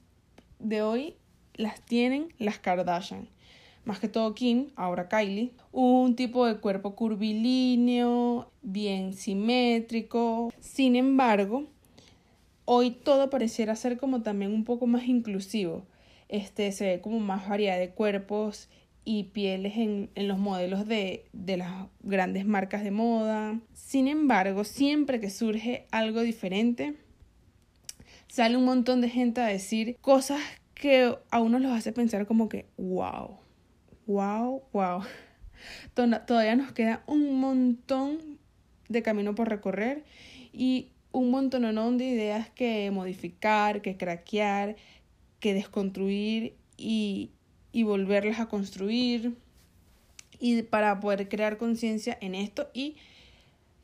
de 0.60 0.82
hoy 0.82 1.16
las 1.56 1.82
tienen 1.82 2.34
las 2.38 2.60
Kardashian. 2.60 3.28
Más 3.86 4.00
que 4.00 4.10
todo 4.10 4.36
Kim, 4.36 4.68
ahora 4.76 5.08
Kylie. 5.08 5.54
Un 5.72 6.16
tipo 6.16 6.46
de 6.46 6.58
cuerpo 6.58 6.94
curvilíneo, 6.96 8.52
bien 8.62 9.14
simétrico. 9.14 10.52
Sin 10.60 10.98
embargo, 10.98 11.68
hoy 12.66 12.92
todo 12.92 13.30
pareciera 13.30 13.76
ser 13.78 13.98
como 13.98 14.24
también 14.24 14.54
un 14.54 14.66
poco 14.66 14.88
más 14.88 15.06
inclusivo. 15.08 15.86
Este 16.28 16.72
se 16.74 16.86
ve 16.86 17.02
como 17.02 17.20
más 17.20 17.48
variedad 17.48 17.80
de 17.80 17.92
cuerpos 17.92 18.70
y 19.06 19.24
pieles 19.24 19.78
en, 19.78 20.10
en 20.16 20.28
los 20.28 20.38
modelos 20.38 20.86
de, 20.86 21.24
de 21.32 21.56
las 21.56 21.88
grandes 22.02 22.46
marcas 22.46 22.84
de 22.84 22.92
moda. 22.92 23.58
Sin 23.72 24.10
embargo, 24.10 24.66
siempre 24.66 25.22
que 25.22 25.30
surge 25.30 25.88
algo 25.92 26.20
diferente, 26.20 26.98
sale 28.38 28.56
un 28.56 28.66
montón 28.66 29.02
de 29.02 29.10
gente 29.10 29.42
a 29.42 29.48
decir 29.48 29.98
cosas 30.00 30.40
que 30.76 31.18
a 31.32 31.42
uno 31.42 31.58
los 31.58 31.72
hace 31.72 31.92
pensar 31.92 32.28
como 32.28 32.50
que, 32.50 32.68
wow, 32.78 33.40
wow, 34.06 34.62
wow. 34.74 35.02
Todavía 35.96 36.56
nos 36.56 36.72
queda 36.72 37.02
un 37.08 37.40
montón 37.40 38.38
de 38.90 39.02
camino 39.02 39.34
por 39.34 39.50
recorrer 39.50 40.04
y 40.54 40.90
un 41.12 41.32
montón 41.32 41.98
de 41.98 42.06
ideas 42.06 42.52
que 42.52 42.92
modificar, 42.92 43.82
que 43.82 43.98
craquear, 43.98 44.76
que 45.40 45.56
desconstruir 45.56 46.54
y, 46.78 47.32
y 47.72 47.82
volverlas 47.82 48.40
a 48.40 48.46
construir 48.46 49.36
y 50.40 50.62
para 50.62 51.00
poder 51.00 51.28
crear 51.28 51.58
conciencia 51.58 52.16
en 52.22 52.36
esto 52.36 52.70
y 52.72 52.98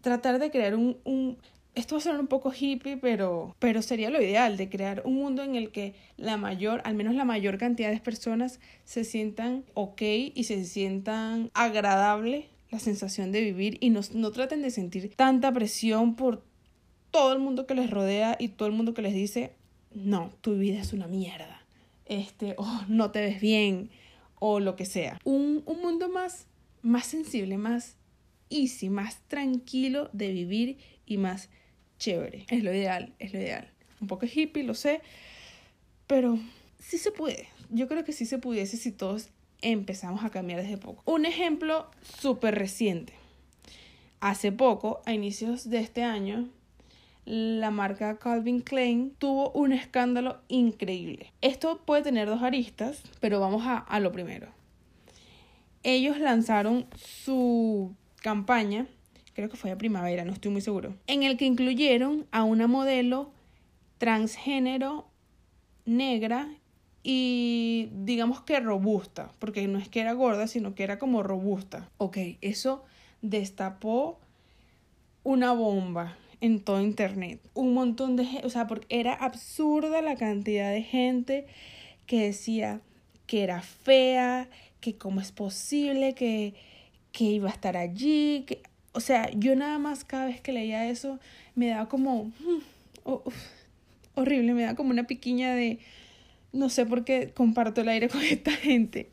tratar 0.02 0.38
de 0.38 0.52
crear 0.52 0.76
un, 0.76 1.00
un, 1.06 1.40
esto 1.76 1.96
va 1.96 2.00
a 2.00 2.04
ser 2.04 2.20
un 2.20 2.28
poco 2.28 2.52
hippie, 2.52 2.98
pero, 2.98 3.56
pero 3.60 3.82
sería 3.82 4.10
lo 4.10 4.22
ideal 4.22 4.58
de 4.58 4.70
crear 4.70 5.02
un 5.06 5.16
mundo 5.16 5.44
en 5.44 5.56
el 5.56 5.72
que 5.72 5.96
la 6.18 6.38
mayor, 6.38 6.82
al 6.86 6.96
menos 6.96 7.16
la 7.16 7.26
mayor 7.26 7.58
cantidad 7.58 7.92
de 7.92 8.00
personas 8.00 8.60
se 8.84 9.04
sientan 9.04 9.66
ok 9.74 10.02
y 10.34 10.44
se 10.44 10.64
sientan 10.66 11.50
agradable 11.54 12.50
la 12.70 12.80
sensación 12.80 13.32
de 13.32 13.42
vivir 13.42 13.78
y 13.82 13.90
no, 13.90 14.02
no 14.14 14.32
traten 14.32 14.62
de 14.62 14.72
sentir 14.72 15.16
tanta 15.16 15.52
presión 15.52 16.16
por 16.16 16.44
todo 17.12 17.34
el 17.34 17.40
mundo 17.40 17.68
que 17.68 17.76
les 17.76 17.90
rodea 17.90 18.36
y 18.40 18.50
todo 18.50 18.68
el 18.68 18.74
mundo 18.74 18.94
que 18.94 19.02
les 19.04 19.14
dice, 19.14 19.56
no, 19.94 20.32
tu 20.42 20.56
vida 20.56 20.80
es 20.80 20.94
una 20.94 21.08
mierda 21.08 21.64
este, 22.06 22.56
oh, 22.58 22.84
no 22.88 23.12
te 23.12 23.22
ves 23.22 23.42
bien, 23.42 23.90
o 24.40 24.60
lo 24.60 24.76
que 24.76 24.86
sea. 24.86 25.20
Un, 25.24 25.64
un 25.66 25.82
mundo 25.82 26.10
más, 26.10 26.48
más 26.82 27.06
sensible, 27.06 27.58
más 27.58 27.96
easy, 28.50 28.90
más 28.90 29.22
tranquilo 29.28 30.10
de 30.14 30.32
vivir 30.32 30.78
y 31.06 31.18
más 31.18 31.50
chévere. 32.04 32.46
Es 32.50 32.64
lo 32.64 32.74
ideal, 32.74 33.14
es 33.20 33.34
lo 33.34 33.40
ideal. 33.40 33.70
Un 34.02 34.08
poco 34.08 34.26
hippie, 34.26 34.64
lo 34.64 34.74
sé, 34.74 35.02
pero 36.06 36.38
sí 36.80 36.98
se 36.98 37.12
puede. 37.12 37.48
Yo 37.70 37.88
creo 37.88 38.04
que 38.04 38.12
sí 38.12 38.26
se 38.26 38.38
pudiese 38.38 38.76
si 38.78 38.92
todos 38.92 39.30
empezamos 39.62 40.24
a 40.26 40.30
cambiar 40.30 40.62
desde 40.62 40.78
poco. 40.78 41.02
Un 41.12 41.26
ejemplo 41.26 41.90
súper 42.02 42.56
reciente. 42.56 43.14
Hace 44.20 44.52
poco, 44.52 45.02
a 45.06 45.14
inicios 45.14 45.70
de 45.70 45.80
este 45.80 46.04
año, 46.04 46.50
la 47.26 47.72
marca 47.72 48.18
Calvin 48.18 48.60
Klein 48.60 49.16
tuvo 49.18 49.52
un 49.52 49.72
escándalo 49.72 50.42
increíble. 50.50 51.32
Esto 51.42 51.82
puede 51.86 52.04
tener 52.04 52.28
dos 52.28 52.44
aristas, 52.44 53.02
pero 53.22 53.40
vamos 53.40 53.66
a, 53.66 53.78
a 53.78 54.00
lo 54.02 54.12
primero. 54.12 54.50
Ellos 55.84 56.20
lanzaron 56.20 56.86
su 56.96 57.96
campaña, 58.22 58.88
creo 59.34 59.50
que 59.50 59.58
fue 59.58 59.70
de 59.70 59.76
primavera, 59.76 60.26
no 60.26 60.34
estoy 60.34 60.52
muy 60.52 60.62
seguro, 60.62 60.96
en 61.08 61.24
el 61.24 61.38
que 61.38 61.46
incluyeron 61.46 62.26
a 62.32 62.44
una 62.44 62.68
modelo 62.68 63.32
transgénero 63.98 65.08
negra 65.86 66.50
y 67.04 67.90
digamos 67.92 68.42
que 68.42 68.60
robusta, 68.60 69.32
porque 69.40 69.68
no 69.68 69.78
es 69.78 69.90
que 69.90 70.00
era 70.00 70.14
gorda, 70.14 70.48
sino 70.48 70.74
que 70.74 70.84
era 70.84 71.00
como 71.00 71.22
robusta. 71.22 71.90
Ok, 71.98 72.18
eso 72.42 72.84
destapó 73.22 74.20
una 75.24 75.52
bomba 75.52 76.18
en 76.40 76.62
todo 76.62 76.82
internet. 76.82 77.40
Un 77.54 77.74
montón 77.74 78.16
de 78.16 78.26
gente, 78.26 78.48
o 78.48 78.50
sea, 78.50 78.68
porque 78.68 78.88
era 78.90 79.14
absurda 79.14 80.02
la 80.02 80.16
cantidad 80.16 80.72
de 80.72 80.84
gente 80.84 81.48
que 82.06 82.24
decía 82.24 82.82
que 83.28 83.44
era 83.44 83.62
fea, 83.62 84.50
que 84.80 84.98
cómo 84.98 85.22
es 85.22 85.32
posible 85.32 86.14
que, 86.14 86.54
que 87.12 87.26
iba 87.26 87.50
a 87.50 87.54
estar 87.54 87.78
allí, 87.78 88.44
que, 88.46 88.62
o 88.94 89.00
sea, 89.00 89.30
yo 89.32 89.56
nada 89.56 89.80
más 89.80 90.06
cada 90.06 90.26
vez 90.26 90.40
que 90.40 90.54
leía 90.54 90.88
eso 90.90 91.20
me 91.56 91.68
daba 91.68 91.90
como 91.90 92.26
mm, 92.26 93.12
horrible, 94.16 94.54
me 94.54 94.64
da 94.64 94.76
como 94.76 94.92
una 94.92 95.06
piquiña 95.06 95.54
de 95.54 95.80
no 96.52 96.70
sé 96.70 96.86
por 96.86 97.04
qué 97.04 97.32
comparto 97.34 97.82
el 97.82 97.90
aire 97.90 98.10
con 98.10 98.22
esta 98.22 98.52
gente. 98.52 99.10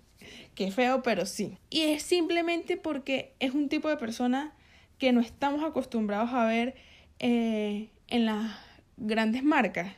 Qué 0.55 0.71
feo, 0.71 1.03
pero 1.03 1.27
sí. 1.27 1.57
Y 1.71 1.83
es 1.83 2.03
simplemente 2.03 2.77
porque 2.77 3.33
es 3.41 3.55
un 3.55 3.69
tipo 3.69 3.89
de 3.89 3.97
persona 3.97 4.53
que 4.99 5.13
no 5.13 5.21
estamos 5.21 5.65
acostumbrados 5.65 6.31
a 6.33 6.45
ver 6.45 6.75
eh, 7.19 7.89
en 8.09 8.27
las 8.27 8.53
grandes 8.99 9.43
marcas. 9.43 9.95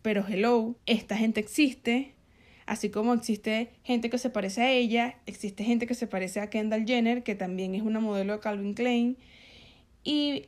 Pero 0.00 0.24
hello, 0.26 0.76
esta 0.86 1.16
gente 1.16 1.40
existe. 1.40 2.14
Así 2.68 2.90
como 2.90 3.14
existe 3.14 3.70
gente 3.82 4.10
que 4.10 4.18
se 4.18 4.28
parece 4.28 4.60
a 4.60 4.70
ella, 4.70 5.16
existe 5.24 5.64
gente 5.64 5.86
que 5.86 5.94
se 5.94 6.06
parece 6.06 6.40
a 6.40 6.50
Kendall 6.50 6.84
Jenner, 6.86 7.22
que 7.22 7.34
también 7.34 7.74
es 7.74 7.80
una 7.80 7.98
modelo 7.98 8.34
de 8.34 8.40
Calvin 8.40 8.74
Klein. 8.74 9.16
Y 10.04 10.44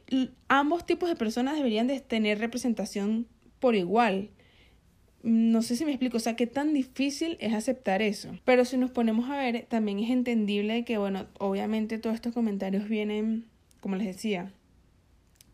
ambos 0.47 0.85
tipos 0.85 1.09
de 1.09 1.17
personas 1.17 1.57
deberían 1.57 1.87
de 1.87 1.99
tener 2.00 2.39
representación 2.39 3.27
por 3.59 3.75
igual. 3.75 4.29
No 5.23 5.62
sé 5.62 5.77
si 5.77 5.87
me 5.87 5.93
explico, 5.93 6.19
o 6.19 6.21
sea, 6.21 6.37
qué 6.37 6.47
tan 6.47 6.75
difícil 6.75 7.39
es 7.41 7.55
aceptar 7.55 8.03
eso. 8.03 8.39
Pero 8.45 8.67
si 8.67 8.77
nos 8.77 8.91
ponemos 8.91 9.31
a 9.31 9.39
ver, 9.39 9.65
también 9.71 9.99
es 9.99 10.11
entendible 10.11 10.85
que, 10.85 10.99
bueno, 10.99 11.27
obviamente 11.39 11.97
todos 11.97 12.17
estos 12.17 12.35
comentarios 12.35 12.87
vienen, 12.87 13.47
como 13.81 13.97
les 13.97 14.07
decía, 14.07 14.53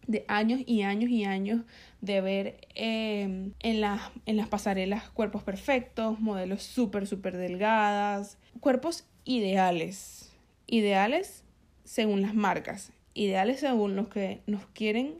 de 0.09 0.25
años 0.27 0.63
y 0.67 0.83
años 0.83 1.11
y 1.11 1.23
años 1.23 1.63
de 2.07 2.21
ver 2.21 2.69
em, 2.75 3.53
en, 3.59 3.81
las, 3.81 4.01
en 4.25 4.37
las 4.37 4.49
pasarelas 4.49 5.11
cuerpos 5.11 5.43
perfectos, 5.43 6.19
modelos 6.21 6.63
súper, 6.63 7.07
súper 7.07 7.37
delgadas, 7.37 8.39
cuerpos 8.61 9.05
ideales, 9.25 10.33
ideales 10.67 11.45
según 11.85 12.23
las 12.23 12.35
marcas, 12.35 12.93
ideales 13.13 13.61
según 13.61 13.97
los 13.97 14.09
que 14.09 14.41
nos 14.47 14.67
quieren 14.67 15.17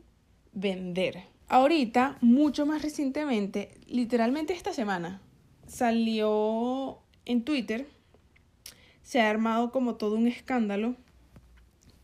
vender. 0.53 1.25
Ahorita, 1.49 2.19
mucho 2.21 2.67
más 2.67 2.83
recientemente, 2.83 3.73
literalmente 3.87 4.53
esta 4.53 4.73
semana, 4.73 5.21
salió 5.67 6.99
en 7.25 7.43
Twitter, 7.45 7.87
se 9.03 9.21
ha 9.21 9.29
armado 9.29 9.71
como 9.73 9.97
todo 9.97 10.17
un 10.17 10.27
escándalo 10.29 10.95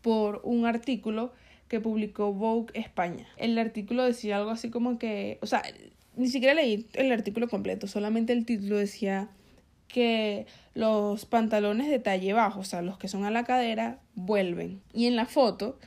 por 0.01 0.41
un 0.43 0.65
artículo 0.65 1.33
que 1.73 1.79
publicó 1.79 2.31
Vogue 2.31 2.71
España. 2.75 3.25
El 3.35 3.57
artículo 3.57 4.03
decía 4.03 4.37
algo 4.37 4.51
así 4.51 4.69
como 4.69 4.99
que, 4.99 5.39
o 5.41 5.47
sea, 5.47 5.63
ni 6.15 6.27
siquiera 6.27 6.53
leí 6.53 6.85
el 6.93 7.11
artículo 7.11 7.49
completo, 7.49 7.87
solamente 7.87 8.31
el 8.31 8.45
título 8.45 8.77
decía 8.77 9.27
que 9.87 10.45
los 10.75 11.25
pantalones 11.25 11.89
de 11.89 11.97
talle 11.97 12.31
bajo, 12.33 12.59
o 12.59 12.63
sea, 12.63 12.83
los 12.83 12.99
que 12.99 13.07
son 13.07 13.25
a 13.25 13.31
la 13.31 13.43
cadera, 13.43 13.97
vuelven. 14.13 14.83
Y 14.93 15.07
en 15.07 15.15
la 15.15 15.25
foto 15.25 15.79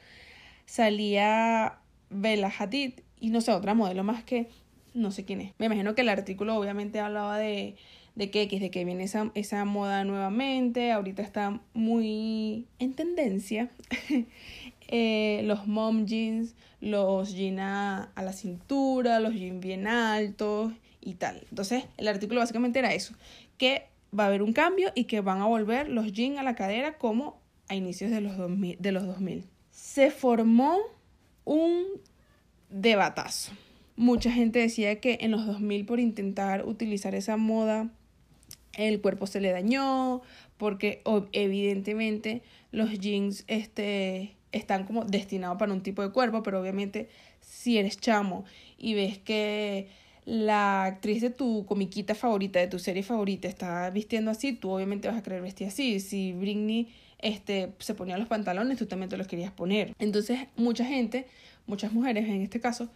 salía 0.65 1.79
Bella 2.11 2.53
Hadid 2.59 2.95
y 3.21 3.31
no 3.31 3.41
sé, 3.41 3.53
otra 3.53 3.75
modelo 3.75 4.03
más 4.03 4.25
que 4.25 4.49
no 4.93 5.13
sé 5.13 5.25
quién 5.25 5.41
es. 5.41 5.53
Me 5.59 5.67
imagino 5.67 5.95
que 5.95 6.01
el 6.01 6.09
artículo 6.09 6.57
obviamente 6.57 6.99
hablaba 6.99 7.39
de, 7.39 7.77
de 8.17 8.31
que 8.33 8.49
de 8.49 8.71
que 8.73 8.85
viene 8.85 9.05
esa, 9.05 9.31
esa 9.35 9.65
moda 9.65 10.03
nuevamente, 10.03 10.91
ahorita 10.91 11.23
está 11.23 11.61
muy 11.75 12.67
en 12.81 12.95
tendencia 12.95 13.71
Eh, 14.89 15.43
los 15.45 15.67
mom 15.67 16.07
jeans, 16.07 16.55
los 16.81 17.35
jeans 17.35 17.61
a, 17.61 18.11
la 18.17 18.33
cintura, 18.33 19.21
los 19.21 19.35
jeans 19.35 19.61
bien 19.61 19.87
altos 19.87 20.73
y 21.01 21.15
tal. 21.15 21.43
Entonces, 21.51 21.85
el 21.97 22.09
artículo 22.09 22.41
básicamente 22.41 22.79
era 22.79 22.95
eso, 22.95 23.15
que 23.59 23.87
va 24.17 24.25
a 24.25 24.27
haber 24.29 24.43
un 24.43 24.53
cambio 24.53 24.93
y 24.95 25.05
que 25.05 25.21
van 25.21 25.41
a 25.41 25.47
volver 25.47 25.89
los 25.89 26.13
jeans 26.13 26.39
a 26.39 26.43
la 26.43 26.55
cadera 26.55 26.99
como 26.99 27.41
a 27.69 27.75
inicios 27.75 28.11
de 28.11 28.21
los 28.21 28.37
2000. 28.37 28.77
De 28.81 28.93
los 28.93 29.07
2000. 29.07 29.45
Se 29.71 30.11
formó 30.11 30.79
un 31.45 31.85
debatazo. 32.71 33.53
Mucha 33.97 34.31
gente 34.31 34.59
decía 34.59 35.01
que 35.01 35.19
en 35.23 35.31
los 35.31 35.47
2000 35.47 35.87
por 35.87 36.01
intentar 36.01 36.67
utilizar 36.67 37.15
esa 37.15 37.37
moda 37.37 37.91
el 38.77 39.01
cuerpo 39.01 39.27
se 39.27 39.41
le 39.41 39.51
dañó 39.51 40.21
porque 40.59 41.03
evidentemente 41.33 42.43
los 42.71 42.99
jeans 42.99 43.45
este 43.47 44.37
están 44.57 44.85
como 44.85 45.05
destinados 45.05 45.59
para 45.59 45.73
un 45.73 45.83
tipo 45.83 46.03
de 46.03 46.11
cuerpo, 46.11 46.43
pero 46.43 46.61
obviamente 46.61 47.09
si 47.41 47.79
eres 47.79 47.99
chamo 47.99 48.45
y 48.79 48.95
ves 48.95 49.19
que 49.19 49.89
la 50.25 50.85
actriz 50.85 51.23
de 51.23 51.31
tu 51.31 51.65
comiquita 51.67 52.15
favorita, 52.15 52.59
de 52.59 52.67
tu 52.67 52.79
serie 52.79 53.03
favorita, 53.03 53.47
está 53.47 53.89
vistiendo 53.91 54.31
así, 54.31 54.53
tú 54.53 54.71
obviamente 54.71 55.07
vas 55.07 55.17
a 55.17 55.23
querer 55.23 55.41
vestir 55.41 55.69
así. 55.69 56.01
Si 56.01 56.33
Britney 56.33 56.89
este, 57.19 57.73
se 57.79 57.95
ponía 57.95 58.19
los 58.19 58.29
pantalones, 58.29 58.77
tú 58.77 58.87
también 58.87 59.09
te 59.09 59.17
los 59.17 59.29
querías 59.29 59.53
poner. 59.53 59.95
Entonces, 60.01 60.41
mucha 60.57 60.85
gente, 60.85 61.27
muchas 61.67 61.93
mujeres 61.93 62.29
en 62.29 62.43
este 62.43 62.61
caso, 62.61 62.91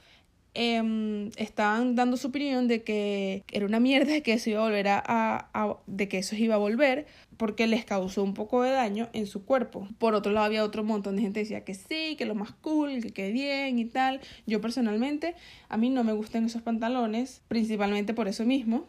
eh, 0.55 1.31
estaban 1.37 1.95
dando 1.95 2.17
su 2.17 2.29
opinión 2.29 2.67
de 2.67 2.83
que 2.83 3.45
era 3.53 3.67
una 3.67 3.79
mierda 3.79 4.21
que 4.21 4.33
eso 4.33 4.51
iba 4.51 4.61
a 4.61 4.65
volver 4.65 4.89
a, 4.89 5.79
de 5.87 6.09
que 6.09 6.19
eso 6.19 6.35
iba 6.35 6.57
a 6.57 6.59
volver 6.59 7.07
porque 7.37 7.67
les 7.67 7.85
causó 7.85 8.23
un 8.23 8.35
poco 8.35 8.63
de 8.63 8.71
daño 8.71 9.09
en 9.13 9.27
su 9.27 9.45
cuerpo. 9.45 9.89
Por 9.99 10.15
otro 10.15 10.33
lado 10.33 10.47
había 10.47 10.65
otro 10.65 10.85
montón 10.85 11.17
de 11.17 11.23
gente 11.23 11.41
que 11.41 11.45
decía 11.45 11.65
que 11.65 11.75
sí, 11.75 12.17
que 12.17 12.27
lo 12.27 12.35
más 12.35 12.53
cool, 12.53 13.01
que 13.01 13.13
quede 13.13 13.33
bien 13.33 13.79
y 13.79 13.85
tal. 13.85 14.21
Yo 14.47 14.61
personalmente 14.61 15.35
a 15.69 15.77
mí 15.77 15.89
no 15.89 16.05
me 16.05 16.13
gustan 16.13 16.45
esos 16.45 16.63
pantalones, 16.63 17.43
principalmente 17.49 18.13
por 18.13 18.29
eso 18.29 18.45
mismo. 18.45 18.87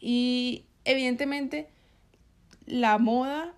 Y 0.00 0.64
evidentemente 0.84 1.68
la 2.66 2.98
moda 2.98 3.54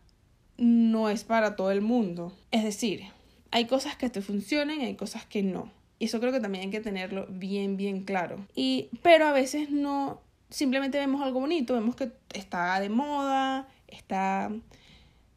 no 0.57 1.09
es 1.09 1.25
para 1.25 1.57
todo 1.57 1.71
el 1.71 1.81
mundo. 1.81 2.37
Es 2.51 2.63
decir, 2.63 3.05
hay 3.51 3.65
cosas 3.67 3.97
que 3.97 4.11
te 4.11 4.21
funcionan 4.21 4.83
y 4.83 4.85
hay 4.85 4.95
cosas 4.95 5.25
que 5.25 5.43
no. 5.43 5.80
Y 6.01 6.07
eso 6.07 6.19
creo 6.19 6.33
que 6.33 6.41
también 6.41 6.65
hay 6.65 6.71
que 6.71 6.81
tenerlo 6.81 7.27
bien, 7.29 7.77
bien 7.77 8.05
claro. 8.05 8.47
Y, 8.55 8.89
pero 9.03 9.27
a 9.27 9.33
veces 9.33 9.71
no, 9.71 10.23
simplemente 10.49 10.99
vemos 10.99 11.21
algo 11.21 11.41
bonito, 11.41 11.75
vemos 11.75 11.95
que 11.95 12.11
está 12.33 12.81
de 12.81 12.89
moda, 12.89 13.69
está, 13.87 14.51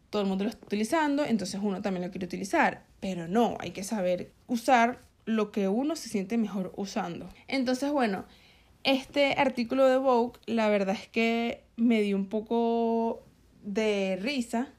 todo 0.09 0.21
el 0.21 0.27
mundo 0.29 0.45
lo 0.45 0.49
está 0.49 0.65
utilizando, 0.65 1.25
entonces 1.25 1.59
uno 1.61 1.81
también 1.81 2.05
lo 2.05 2.11
quiere 2.11 2.27
utilizar. 2.27 2.85
Pero 3.01 3.27
no, 3.27 3.57
hay 3.59 3.71
que 3.71 3.83
saber 3.83 4.31
usar 4.47 5.01
lo 5.25 5.51
que 5.51 5.67
uno 5.67 5.97
se 5.97 6.07
siente 6.07 6.37
mejor 6.37 6.71
usando. 6.77 7.27
Entonces, 7.49 7.91
bueno, 7.91 8.23
este 8.85 9.33
artículo 9.37 9.85
de 9.85 9.97
Vogue, 9.97 10.39
la 10.45 10.69
verdad 10.69 10.95
es 10.95 11.09
que 11.09 11.65
me 11.75 12.01
dio 12.01 12.15
un 12.15 12.27
poco 12.27 13.21
de 13.63 14.17
risa 14.21 14.69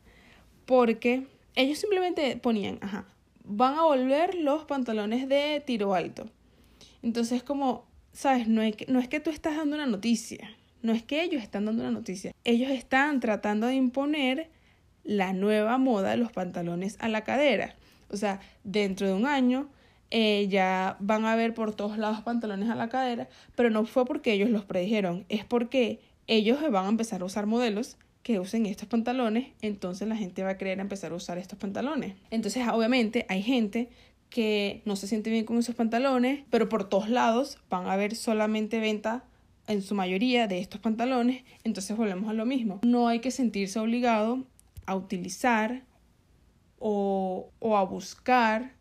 porque 0.65 1.27
ellos 1.57 1.79
simplemente 1.79 2.39
ponían, 2.39 2.79
ajá, 2.81 3.05
van 3.45 3.75
a 3.75 3.83
volver 3.83 4.35
los 4.35 4.65
pantalones 4.65 5.29
de 5.29 5.63
tiro 5.65 5.95
alto. 5.95 6.27
Entonces, 7.03 7.43
como, 7.43 7.87
¿sabes? 8.13 8.49
No 8.49 8.63
no 8.89 8.99
es 8.99 9.09
que 9.09 9.21
tú 9.21 9.31
estás 9.31 9.57
dando 9.57 9.77
una 9.77 9.87
noticia, 9.87 10.51
no 10.83 10.93
es 10.93 11.03
que 11.03 11.23
ellos 11.23 11.43
están 11.43 11.67
dando 11.67 11.83
una 11.83 11.93
noticia, 11.93 12.35
ellos 12.45 12.71
están 12.71 13.21
tratando 13.21 13.67
de 13.67 13.75
imponer 13.75 14.51
la 15.05 15.33
nueva 15.33 15.79
moda 15.79 16.11
de 16.11 16.17
los 16.17 16.33
pantalones 16.33 16.97
a 17.01 17.09
la 17.09 17.23
cadera. 17.23 17.77
O 18.11 18.17
sea, 18.17 18.41
dentro 18.65 19.07
de 19.07 19.13
un 19.13 19.27
año 19.27 19.69
eh, 20.11 20.49
ya 20.49 20.97
van 21.01 21.27
a 21.27 21.37
ver 21.37 21.55
por 21.55 21.75
todos 21.75 21.99
lados 21.99 22.23
pantalones 22.23 22.71
a 22.71 22.75
la 22.75 22.89
cadera, 22.89 23.29
pero 23.55 23.71
no 23.71 23.85
fue 23.85 24.07
porque 24.07 24.33
ellos 24.33 24.49
los 24.51 24.65
predijeron, 24.65 25.27
es 25.29 25.45
porque 25.45 26.01
ellos 26.27 26.59
van 26.71 26.87
a 26.87 26.89
empezar 26.89 27.23
a 27.23 27.25
usar 27.27 27.47
modelos 27.47 27.99
que 28.25 28.41
usen 28.41 28.65
estos 28.65 28.89
pantalones, 28.89 29.49
entonces 29.61 30.09
la 30.09 30.17
gente 30.17 30.43
va 30.43 30.51
a 30.51 30.59
querer 30.59 30.81
empezar 30.81 31.13
a 31.13 31.15
usar 31.15 31.37
estos 31.37 31.59
pantalones. 31.59 32.15
Entonces, 32.31 32.67
obviamente, 32.67 33.27
hay 33.29 33.43
gente 33.43 33.91
que 34.31 34.83
no 34.87 34.97
se 34.97 35.07
siente 35.07 35.31
bien 35.31 35.45
con 35.45 35.59
esos 35.59 35.75
pantalones, 35.75 36.43
pero 36.51 36.71
por 36.71 36.89
todos 36.89 37.11
lados 37.11 37.59
van 37.69 37.87
a 37.87 37.93
haber 37.93 38.17
solamente 38.17 38.81
venta 38.81 39.25
en 39.67 39.83
su 39.83 39.95
mayoría 39.95 40.49
de 40.49 40.59
estos 40.59 40.81
pantalones, 40.81 41.45
entonces 41.65 41.97
volvemos 41.97 42.31
a 42.31 42.33
lo 42.33 42.47
mismo. 42.47 42.81
No 42.83 43.09
hay 43.09 43.21
que 43.21 43.31
sentirse 43.31 43.79
obligado 43.79 44.45
a 44.87 44.97
utilizar 44.97 45.85
o, 46.79 47.51
o 47.61 47.77
a 47.77 47.85
buscar 47.85 48.73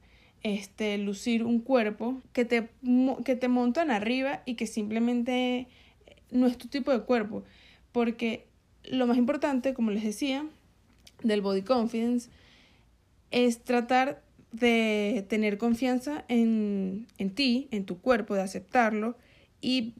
este, 0.42 0.98
lucir 0.98 1.44
un 1.44 1.60
cuerpo 1.60 2.22
que 2.32 2.46
te, 2.46 2.70
que 3.26 3.36
te 3.36 3.48
montan 3.50 3.92
arriba 3.92 4.42
y 4.46 4.56
que 4.56 4.68
simplemente 4.68 5.68
no 6.32 6.48
es 6.48 6.58
tu 6.58 6.70
tipo 6.70 6.92
de 6.92 7.02
cuerpo. 7.02 7.44
Porque 7.92 8.48
lo 8.86 9.08
más 9.08 9.18
importante, 9.18 9.74
como 9.74 9.92
les 9.92 10.04
decía, 10.04 10.46
del 11.22 11.42
body 11.42 11.62
confidence 11.62 12.30
es 13.32 13.64
tratar 13.64 14.22
de 14.52 15.26
tener 15.30 15.58
confianza 15.58 16.26
en, 16.28 17.08
en 17.18 17.34
ti, 17.34 17.68
en 17.72 17.86
tu 17.86 18.00
cuerpo, 18.00 18.36
de 18.36 18.42
aceptarlo 18.42 19.18
y 19.62 19.94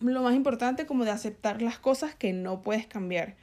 lo 0.00 0.22
más 0.22 0.34
importante 0.34 0.86
como 0.86 1.04
de 1.04 1.10
aceptar 1.10 1.62
las 1.62 1.78
cosas 1.78 2.14
que 2.14 2.32
no 2.32 2.62
puedes 2.62 2.86
cambiar. 2.86 3.36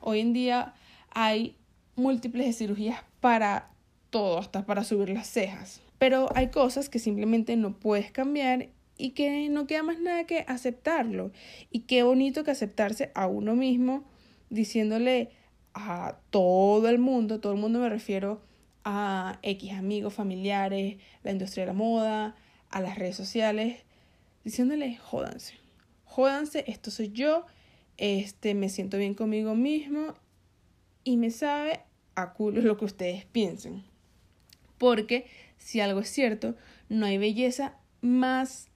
Hoy 0.00 0.20
en 0.20 0.32
día 0.32 0.74
hay 1.10 1.56
múltiples 1.96 2.56
cirugías 2.56 3.00
para 3.20 3.70
todo, 4.10 4.38
hasta 4.38 4.64
para 4.64 4.84
subir 4.84 5.10
las 5.10 5.28
cejas. 5.28 5.80
Pero 5.98 6.28
hay 6.34 6.48
cosas 6.48 6.88
que 6.88 6.98
simplemente 6.98 7.56
no 7.56 7.74
puedes 7.74 8.10
cambiar 8.12 8.68
y 8.98 9.10
que 9.10 9.48
no 9.48 9.66
queda 9.66 9.82
más 9.82 10.00
nada 10.00 10.24
que 10.24 10.44
aceptarlo. 10.48 11.30
Y 11.70 11.80
qué 11.80 12.02
bonito 12.02 12.44
que 12.44 12.50
aceptarse 12.50 13.10
a 13.14 13.28
uno 13.28 13.54
mismo 13.54 14.04
diciéndole 14.50 15.30
a 15.72 16.18
todo 16.30 16.88
el 16.88 16.98
mundo, 16.98 17.40
todo 17.40 17.52
el 17.52 17.58
mundo 17.58 17.78
me 17.78 17.88
refiero 17.88 18.42
a 18.84 19.38
X 19.42 19.72
amigos, 19.72 20.14
familiares, 20.14 20.96
la 21.22 21.30
industria 21.30 21.62
de 21.62 21.68
la 21.68 21.78
moda, 21.78 22.36
a 22.70 22.80
las 22.80 22.98
redes 22.98 23.16
sociales, 23.16 23.84
diciéndole, 24.44 24.96
jódanse, 24.96 25.54
jódanse, 26.04 26.64
esto 26.66 26.90
soy 26.90 27.10
yo, 27.10 27.46
este, 27.96 28.54
me 28.54 28.68
siento 28.68 28.98
bien 28.98 29.14
conmigo 29.14 29.54
mismo 29.54 30.14
y 31.04 31.16
me 31.16 31.30
sabe 31.30 31.80
a 32.14 32.32
culo 32.32 32.60
lo 32.60 32.76
que 32.76 32.84
ustedes 32.84 33.24
piensen. 33.26 33.84
Porque 34.78 35.26
si 35.58 35.80
algo 35.80 36.00
es 36.00 36.08
cierto, 36.08 36.56
no 36.88 37.06
hay 37.06 37.18
belleza 37.18 37.76
más 38.00 38.67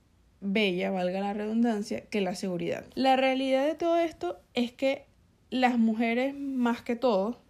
bella, 0.42 0.90
valga 0.90 1.20
la 1.20 1.32
redundancia, 1.32 2.02
que 2.06 2.20
la 2.20 2.34
seguridad. 2.34 2.84
La 2.94 3.16
realidad 3.16 3.66
de 3.66 3.74
todo 3.74 3.98
esto 3.98 4.38
es 4.54 4.72
que 4.72 5.06
las 5.50 5.78
mujeres 5.78 6.34
más 6.34 6.82
que 6.82 6.96
todo, 6.96 7.40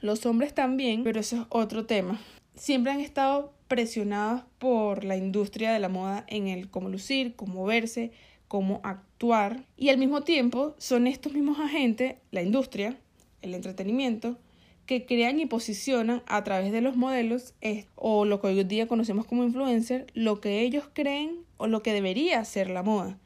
los 0.00 0.24
hombres 0.26 0.54
también, 0.54 1.04
pero 1.04 1.20
eso 1.20 1.36
es 1.36 1.42
otro 1.48 1.86
tema, 1.86 2.20
siempre 2.54 2.92
han 2.92 3.00
estado 3.00 3.52
presionadas 3.68 4.44
por 4.58 5.04
la 5.04 5.16
industria 5.16 5.72
de 5.72 5.80
la 5.80 5.88
moda 5.88 6.24
en 6.28 6.48
el 6.48 6.70
cómo 6.70 6.88
lucir, 6.88 7.34
cómo 7.34 7.64
verse, 7.64 8.12
cómo 8.46 8.80
actuar 8.84 9.64
y 9.76 9.88
al 9.88 9.98
mismo 9.98 10.22
tiempo 10.22 10.74
son 10.78 11.06
estos 11.06 11.32
mismos 11.32 11.58
agentes, 11.58 12.16
la 12.30 12.42
industria, 12.42 12.96
el 13.42 13.54
entretenimiento, 13.54 14.38
que 14.86 15.06
crean 15.06 15.40
y 15.40 15.46
posicionan 15.46 16.22
a 16.26 16.44
través 16.44 16.70
de 16.70 16.82
los 16.82 16.94
modelos 16.94 17.54
o 17.94 18.24
lo 18.24 18.40
que 18.40 18.48
hoy 18.48 18.64
día 18.64 18.86
conocemos 18.86 19.26
como 19.26 19.44
influencer, 19.44 20.06
lo 20.12 20.40
que 20.40 20.60
ellos 20.60 20.84
creen 20.92 21.43
o 21.56 21.66
lo 21.66 21.82
que 21.82 21.92
debería 21.92 22.44
ser 22.44 22.70
la 22.70 22.82
moda. 22.82 23.18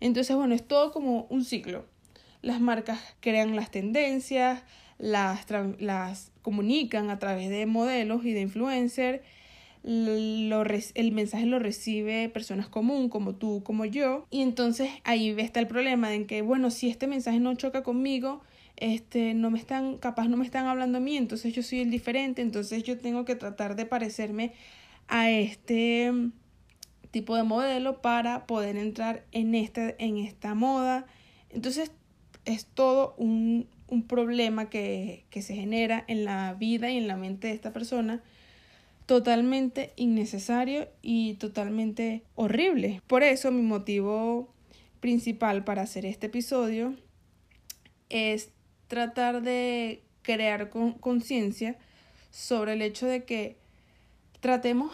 Entonces, 0.00 0.36
bueno, 0.36 0.54
es 0.54 0.66
todo 0.66 0.92
como 0.92 1.26
un 1.30 1.44
ciclo. 1.44 1.86
Las 2.42 2.60
marcas 2.60 3.00
crean 3.20 3.56
las 3.56 3.70
tendencias, 3.70 4.62
las, 4.98 5.46
las 5.78 6.32
comunican 6.42 7.10
a 7.10 7.18
través 7.18 7.50
de 7.50 7.66
modelos 7.66 8.24
y 8.24 8.32
de 8.32 8.40
influencers. 8.40 9.20
el 9.84 11.12
mensaje 11.12 11.46
lo 11.46 11.58
recibe 11.58 12.28
personas 12.28 12.68
comunes 12.68 13.10
como 13.10 13.34
tú, 13.34 13.62
como 13.64 13.84
yo. 13.84 14.26
Y 14.30 14.42
entonces 14.42 14.90
ahí 15.04 15.34
está 15.38 15.60
el 15.60 15.66
problema 15.66 16.14
en 16.14 16.26
que, 16.26 16.42
bueno, 16.42 16.70
si 16.70 16.88
este 16.88 17.06
mensaje 17.06 17.40
no 17.40 17.54
choca 17.54 17.82
conmigo, 17.82 18.42
este, 18.76 19.34
no 19.34 19.50
me 19.50 19.58
están, 19.58 19.98
capaz 19.98 20.28
no 20.28 20.36
me 20.36 20.44
están 20.44 20.66
hablando 20.66 20.98
a 20.98 21.00
mí, 21.00 21.16
entonces 21.16 21.52
yo 21.52 21.64
soy 21.64 21.80
el 21.80 21.90
diferente, 21.90 22.42
entonces 22.42 22.84
yo 22.84 22.96
tengo 22.96 23.24
que 23.24 23.34
tratar 23.34 23.74
de 23.74 23.86
parecerme 23.86 24.52
a 25.08 25.30
este 25.30 26.12
tipo 27.10 27.36
de 27.36 27.42
modelo 27.42 28.00
para 28.00 28.46
poder 28.46 28.76
entrar 28.76 29.24
en, 29.32 29.54
este, 29.54 29.96
en 29.98 30.18
esta 30.18 30.54
moda. 30.54 31.06
Entonces 31.50 31.90
es 32.44 32.66
todo 32.66 33.14
un, 33.18 33.66
un 33.88 34.02
problema 34.02 34.70
que, 34.70 35.24
que 35.30 35.42
se 35.42 35.54
genera 35.54 36.04
en 36.06 36.24
la 36.24 36.54
vida 36.54 36.90
y 36.90 36.98
en 36.98 37.08
la 37.08 37.16
mente 37.16 37.48
de 37.48 37.54
esta 37.54 37.72
persona 37.72 38.22
totalmente 39.06 39.92
innecesario 39.96 40.88
y 41.00 41.34
totalmente 41.34 42.22
horrible. 42.34 43.00
Por 43.06 43.22
eso 43.22 43.50
mi 43.50 43.62
motivo 43.62 44.52
principal 45.00 45.64
para 45.64 45.82
hacer 45.82 46.04
este 46.04 46.26
episodio 46.26 46.94
es 48.10 48.50
tratar 48.86 49.42
de 49.42 50.02
crear 50.22 50.68
conciencia 51.00 51.78
sobre 52.30 52.74
el 52.74 52.82
hecho 52.82 53.06
de 53.06 53.24
que 53.24 53.56
tratemos 54.40 54.92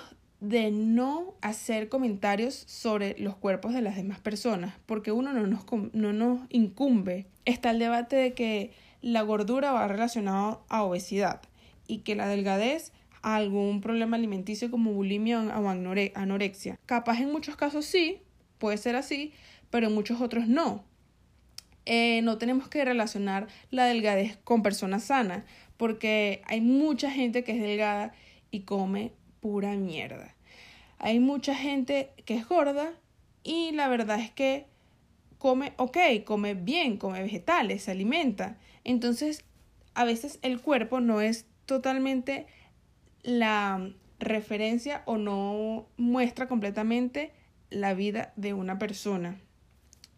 de 0.48 0.70
no 0.70 1.35
hacer 1.40 1.88
comentarios 1.88 2.54
sobre 2.66 3.16
los 3.18 3.37
cuerpos 3.37 3.72
de 3.74 3.83
las 3.83 3.96
demás 3.96 4.20
personas, 4.20 4.74
porque 4.87 5.12
uno 5.12 5.33
no 5.33 5.46
nos, 5.46 5.64
no 5.92 6.12
nos 6.12 6.40
incumbe. 6.50 7.26
Está 7.44 7.70
el 7.70 7.78
debate 7.78 8.16
de 8.16 8.35
que 8.35 8.72
la 9.00 9.22
gordura 9.22 9.72
va 9.72 9.88
relacionado 9.88 10.64
a 10.68 10.83
obesidad 10.83 11.42
y 11.87 11.98
que 11.98 12.14
la 12.14 12.28
delgadez 12.28 12.92
a 13.22 13.37
algún 13.37 13.80
problema 13.80 14.16
alimenticio 14.16 14.70
como 14.70 14.92
bulimia 14.92 15.40
o 15.40 15.68
anorexia. 15.68 16.78
Capaz 16.87 17.20
en 17.20 17.33
muchos 17.33 17.57
casos 17.57 17.87
sí, 17.87 18.18
puede 18.59 18.76
ser 18.76 18.96
así, 18.96 19.33
pero 19.70 19.87
en 19.88 19.94
muchos 19.94 20.20
otros 20.20 20.46
no. 20.46 20.85
Eh, 21.87 22.20
no 22.22 22.38
tenemos 22.38 22.68
que 22.68 22.85
relacionar 22.85 23.48
la 23.70 23.85
delgadez 23.87 24.38
con 24.44 24.62
personas 24.62 25.04
sanas, 25.04 25.44
porque 25.76 26.42
hay 26.46 26.61
mucha 26.61 27.11
gente 27.11 27.44
que 27.44 27.52
es 27.52 27.61
delgada 27.61 28.12
y 28.50 28.61
come 28.61 29.12
pura 29.40 29.74
mierda. 29.76 30.34
Hay 31.05 31.21
mucha 31.21 31.55
gente 31.55 32.12
que 32.25 32.35
es 32.35 32.49
gorda 32.49 32.95
y 33.43 33.73
la 33.73 33.88
verdad 33.88 34.19
es 34.21 34.31
que 34.31 34.64
come 35.37 35.75
ok, 35.77 35.99
come 36.25 36.55
bien, 36.55 36.97
come 36.97 37.23
vegetales, 37.23 37.83
se 37.83 37.90
alimenta. 37.90 38.57
Entonces, 38.85 39.45
a 39.93 40.07
veces 40.07 40.38
el 40.40 40.62
cuerpo 40.62 41.01
no 41.01 41.21
es 41.21 41.45
totalmente 41.67 42.47
la 43.23 43.87
referencia 44.19 45.03
o 45.05 45.19
no 45.19 45.87
muestra 45.99 46.49
completamente 46.49 47.33
la 47.69 47.93
vida 47.93 48.33
de 48.37 48.55
una 48.55 48.79
persona. 48.79 49.38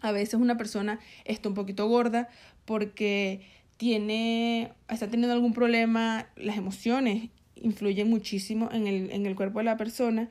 A 0.01 0.12
veces 0.12 0.35
una 0.35 0.57
persona 0.57 1.01
está 1.25 1.49
un 1.49 1.57
poquito 1.57 1.88
gorda 1.88 2.29
porque 2.64 3.40
tiene, 3.77 4.70
está 4.88 5.09
teniendo 5.09 5.35
algún 5.35 5.53
problema, 5.53 6.29
las 6.37 6.57
emociones 6.57 7.31
influyen 7.57 8.09
muchísimo 8.09 8.68
en 8.70 8.87
el, 8.87 9.11
en 9.11 9.27
el 9.27 9.35
cuerpo 9.35 9.59
de 9.59 9.64
la 9.64 9.77
persona, 9.77 10.31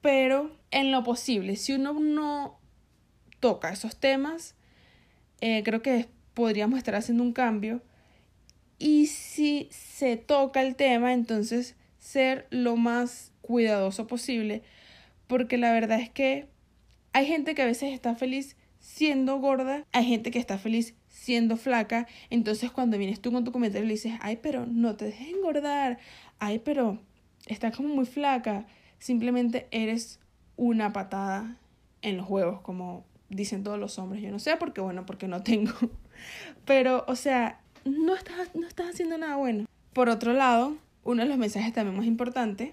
pero 0.00 0.56
en 0.70 0.92
lo 0.92 1.02
posible, 1.02 1.56
si 1.56 1.72
uno 1.72 1.94
no 1.94 2.58
toca 3.40 3.70
esos 3.70 3.96
temas, 3.96 4.54
eh, 5.40 5.62
creo 5.64 5.82
que 5.82 6.08
podríamos 6.34 6.78
estar 6.78 6.94
haciendo 6.94 7.22
un 7.22 7.32
cambio. 7.32 7.82
Y 8.78 9.06
si 9.06 9.68
se 9.70 10.16
toca 10.16 10.62
el 10.62 10.74
tema, 10.74 11.12
entonces 11.12 11.76
ser 11.98 12.46
lo 12.50 12.76
más 12.76 13.32
cuidadoso 13.42 14.06
posible, 14.06 14.62
porque 15.26 15.58
la 15.58 15.72
verdad 15.72 16.00
es 16.00 16.08
que 16.08 16.48
hay 17.12 17.26
gente 17.26 17.54
que 17.54 17.62
a 17.62 17.66
veces 17.66 17.92
está 17.92 18.14
feliz 18.14 18.56
siendo 18.78 19.38
gorda, 19.38 19.84
hay 19.92 20.06
gente 20.06 20.30
que 20.30 20.38
está 20.38 20.58
feliz 20.58 20.94
siendo 21.08 21.56
flaca, 21.56 22.06
entonces 22.30 22.70
cuando 22.70 22.96
vienes 22.96 23.20
tú 23.20 23.30
con 23.30 23.44
tu 23.44 23.52
comentario 23.52 23.86
le 23.86 23.94
dices, 23.94 24.14
ay, 24.20 24.38
pero 24.42 24.64
no 24.64 24.96
te 24.96 25.06
dejes 25.06 25.28
engordar, 25.28 25.98
ay, 26.38 26.60
pero 26.60 26.98
estás 27.46 27.76
como 27.76 27.90
muy 27.90 28.06
flaca, 28.06 28.66
simplemente 29.00 29.66
eres 29.72 30.20
una 30.56 30.92
patada 30.92 31.56
en 32.02 32.16
los 32.16 32.28
huevos, 32.30 32.60
como 32.60 33.04
dicen 33.28 33.64
todos 33.64 33.78
los 33.78 33.98
hombres, 33.98 34.22
yo 34.22 34.30
no 34.30 34.38
sé, 34.38 34.56
porque 34.56 34.80
bueno, 34.80 35.04
porque 35.06 35.26
no 35.26 35.42
tengo, 35.42 35.72
pero, 36.64 37.04
o 37.08 37.16
sea, 37.16 37.60
no 37.84 38.14
estás, 38.14 38.54
no 38.54 38.68
estás 38.68 38.90
haciendo 38.90 39.18
nada 39.18 39.36
bueno. 39.36 39.66
Por 39.92 40.08
otro 40.08 40.32
lado, 40.32 40.76
uno 41.02 41.22
de 41.22 41.28
los 41.28 41.38
mensajes 41.38 41.72
también 41.72 41.96
más 41.96 42.06
importantes 42.06 42.72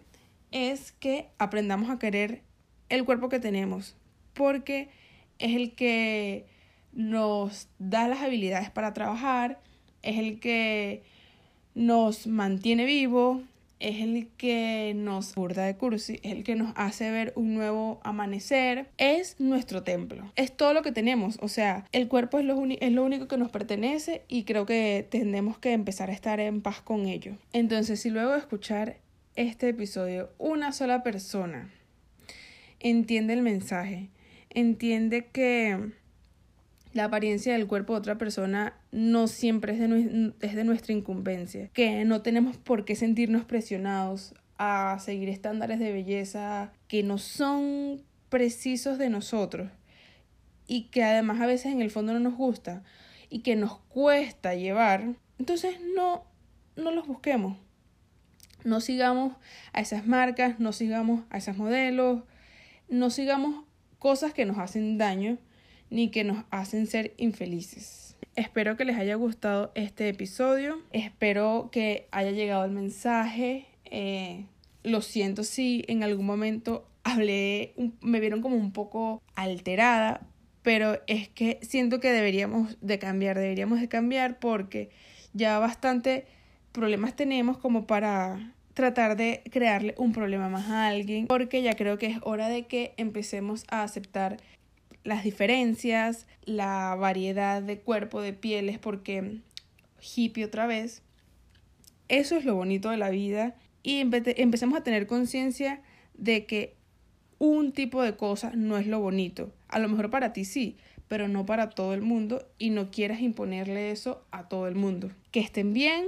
es 0.52 0.92
que 0.92 1.30
aprendamos 1.40 1.90
a 1.90 1.98
querer 1.98 2.44
el 2.90 3.06
cuerpo 3.06 3.30
que 3.30 3.40
tenemos, 3.40 3.96
porque 4.34 4.90
es 5.40 5.56
el 5.56 5.74
que 5.74 6.46
nos 6.94 7.70
da 7.80 8.08
las 8.08 8.22
habilidades 8.22 8.70
para 8.70 8.94
trabajar, 8.94 9.62
es 10.02 10.18
el 10.18 10.40
que 10.40 11.04
nos 11.76 12.28
mantiene 12.28 12.86
vivo, 12.86 13.44
es 13.80 14.02
el 14.02 14.28
que 14.38 14.94
nos 14.96 15.36
burda 15.36 15.66
de 15.66 15.76
cursi, 15.76 16.20
es 16.24 16.32
el 16.32 16.44
que 16.44 16.56
nos 16.56 16.74
hace 16.76 17.12
ver 17.12 17.34
un 17.36 17.54
nuevo 17.54 18.00
amanecer, 18.04 18.90
es 18.98 19.40
nuestro 19.40 19.84
templo, 19.84 20.32
es 20.36 20.56
todo 20.56 20.74
lo 20.74 20.82
que 20.82 20.92
tenemos, 20.92 21.38
o 21.42 21.48
sea, 21.48 21.86
el 21.92 22.08
cuerpo 22.08 22.40
es 22.40 22.46
lo, 22.46 22.64
es 22.66 22.92
lo 22.92 23.04
único 23.04 23.28
que 23.28 23.38
nos 23.38 23.52
pertenece 23.52 24.24
y 24.28 24.44
creo 24.44 24.66
que 24.66 25.08
tenemos 25.10 25.58
que 25.58 25.74
empezar 25.74 26.10
a 26.10 26.14
estar 26.14 26.40
en 26.40 26.62
paz 26.62 26.82
con 26.82 27.08
ello. 27.08 27.34
Entonces, 27.54 28.00
si 28.00 28.10
luego 28.10 28.32
de 28.32 28.40
escuchar 28.40 28.98
este 29.36 29.70
episodio 29.70 30.32
una 30.38 30.72
sola 30.72 31.04
persona 31.04 31.72
entiende 32.80 33.34
el 33.34 33.42
mensaje, 33.42 34.10
entiende 34.50 35.28
que 35.28 35.92
la 36.94 37.06
apariencia 37.06 37.54
del 37.54 37.68
cuerpo 37.68 37.94
de 37.94 38.00
otra 38.00 38.18
persona 38.18 38.74
no 38.92 39.28
siempre 39.28 39.74
es 39.74 39.80
de, 39.80 40.34
es 40.42 40.56
de 40.56 40.64
nuestra 40.64 40.94
incumbencia, 40.94 41.70
que 41.74 42.06
no 42.06 42.22
tenemos 42.22 42.58
por 42.58 42.86
qué 42.86 42.96
sentirnos 42.96 43.46
presionados 43.46 44.34
a 44.58 44.98
seguir 45.00 45.30
estándares 45.30 45.80
de 45.80 45.92
belleza 45.92 46.72
que 46.88 47.04
no 47.04 47.18
son 47.18 48.02
precisos 48.30 48.98
de 48.98 49.10
nosotros 49.10 49.70
y 50.68 50.90
que 50.90 51.04
además 51.04 51.42
a 51.42 51.46
veces 51.46 51.72
en 51.72 51.82
el 51.82 51.92
fondo 51.92 52.14
no 52.14 52.20
nos 52.20 52.36
gusta 52.36 52.84
y 53.30 53.40
que 53.40 53.56
nos 53.56 53.78
cuesta 53.78 54.56
llevar, 54.56 55.16
entonces 55.38 55.78
no, 55.96 56.26
no 56.76 56.92
los 56.92 57.08
busquemos. 57.08 57.58
No 58.64 58.82
sigamos 58.82 59.34
a 59.72 59.82
esas 59.82 60.08
marcas, 60.08 60.60
no 60.60 60.74
sigamos 60.74 61.24
a 61.30 61.38
esos 61.38 61.58
modelos, 61.58 62.24
no 62.90 63.10
sigamos 63.10 63.66
cosas 64.00 64.34
que 64.34 64.46
nos 64.46 64.58
hacen 64.58 64.98
daño 64.98 65.38
ni 65.90 66.10
que 66.10 66.24
nos 66.24 66.46
hacen 66.52 66.88
ser 66.88 67.14
infelices. 67.18 68.16
Espero 68.36 68.78
que 68.78 68.86
les 68.86 68.98
haya 68.98 69.16
gustado 69.16 69.72
este 69.76 70.10
episodio. 70.10 70.82
Espero 70.92 71.70
que 71.72 72.08
haya 72.12 72.32
llegado 72.32 72.66
el 72.66 72.72
mensaje. 72.72 73.66
Eh, 73.86 74.46
lo 74.84 75.02
siento 75.02 75.44
si 75.44 75.84
en 75.88 76.04
algún 76.04 76.26
momento 76.26 76.88
hablé, 77.04 77.74
me 78.02 78.20
vieron 78.20 78.42
como 78.42 78.56
un 78.56 78.72
poco 78.72 79.22
alterada, 79.36 80.28
pero 80.62 81.00
es 81.08 81.30
que 81.30 81.60
siento 81.62 82.00
que 82.00 82.12
deberíamos 82.12 82.78
de 82.82 83.00
cambiar, 83.00 83.38
deberíamos 83.38 83.80
de 83.80 83.88
cambiar 83.88 84.40
porque 84.40 84.90
ya 85.34 85.60
bastante 85.60 86.26
problemas 86.72 87.16
tenemos 87.16 87.58
como 87.58 87.88
para 87.88 88.54
tratar 88.74 89.18
de 89.18 89.42
crearle 89.50 89.96
un 89.98 90.12
problema 90.12 90.50
más 90.50 90.70
a 90.70 90.88
alguien, 90.88 91.26
porque 91.26 91.64
ya 91.64 91.76
creo 91.76 91.98
que 91.98 92.06
es 92.06 92.20
hora 92.22 92.48
de 92.50 92.68
que 92.68 92.94
empecemos 92.98 93.64
a 93.70 93.82
aceptar 93.82 94.38
las 95.08 95.24
diferencias, 95.24 96.28
la 96.44 96.94
variedad 96.96 97.62
de 97.62 97.80
cuerpo, 97.80 98.22
de 98.22 98.34
pieles, 98.34 98.78
porque 98.78 99.40
hippie 100.02 100.44
otra 100.44 100.68
vez. 100.68 101.02
Eso 102.10 102.36
es 102.36 102.44
lo 102.44 102.56
bonito 102.56 102.90
de 102.90 102.98
la 102.98 103.10
vida 103.10 103.56
y 103.84 104.02
empecemos 104.02 104.78
a 104.78 104.84
tener 104.84 105.08
conciencia 105.08 105.82
de 106.14 106.46
que 106.46 106.76
un 107.40 107.72
tipo 107.72 108.04
de 108.04 108.18
cosa 108.18 108.52
no 108.54 108.78
es 108.78 108.86
lo 108.86 109.00
bonito. 109.00 109.54
A 109.70 109.80
lo 109.80 109.88
mejor 109.88 110.10
para 110.10 110.34
ti 110.34 110.44
sí, 110.44 110.76
pero 111.08 111.30
no 111.30 111.46
para 111.46 111.70
todo 111.70 111.94
el 111.94 112.02
mundo 112.02 112.46
y 112.58 112.70
no 112.72 112.92
quieras 112.92 113.22
imponerle 113.22 113.92
eso 113.92 114.26
a 114.32 114.50
todo 114.50 114.68
el 114.68 114.76
mundo. 114.76 115.12
Que 115.32 115.40
estén 115.40 115.72
bien, 115.72 116.08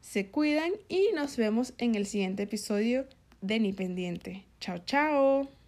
se 0.00 0.26
cuidan 0.26 0.72
y 0.88 1.10
nos 1.14 1.36
vemos 1.36 1.72
en 1.78 1.94
el 1.94 2.04
siguiente 2.04 2.42
episodio 2.42 3.06
de 3.42 3.60
Ni 3.60 3.72
Pendiente. 3.72 4.44
Chao, 4.58 4.78
chao. 4.78 5.50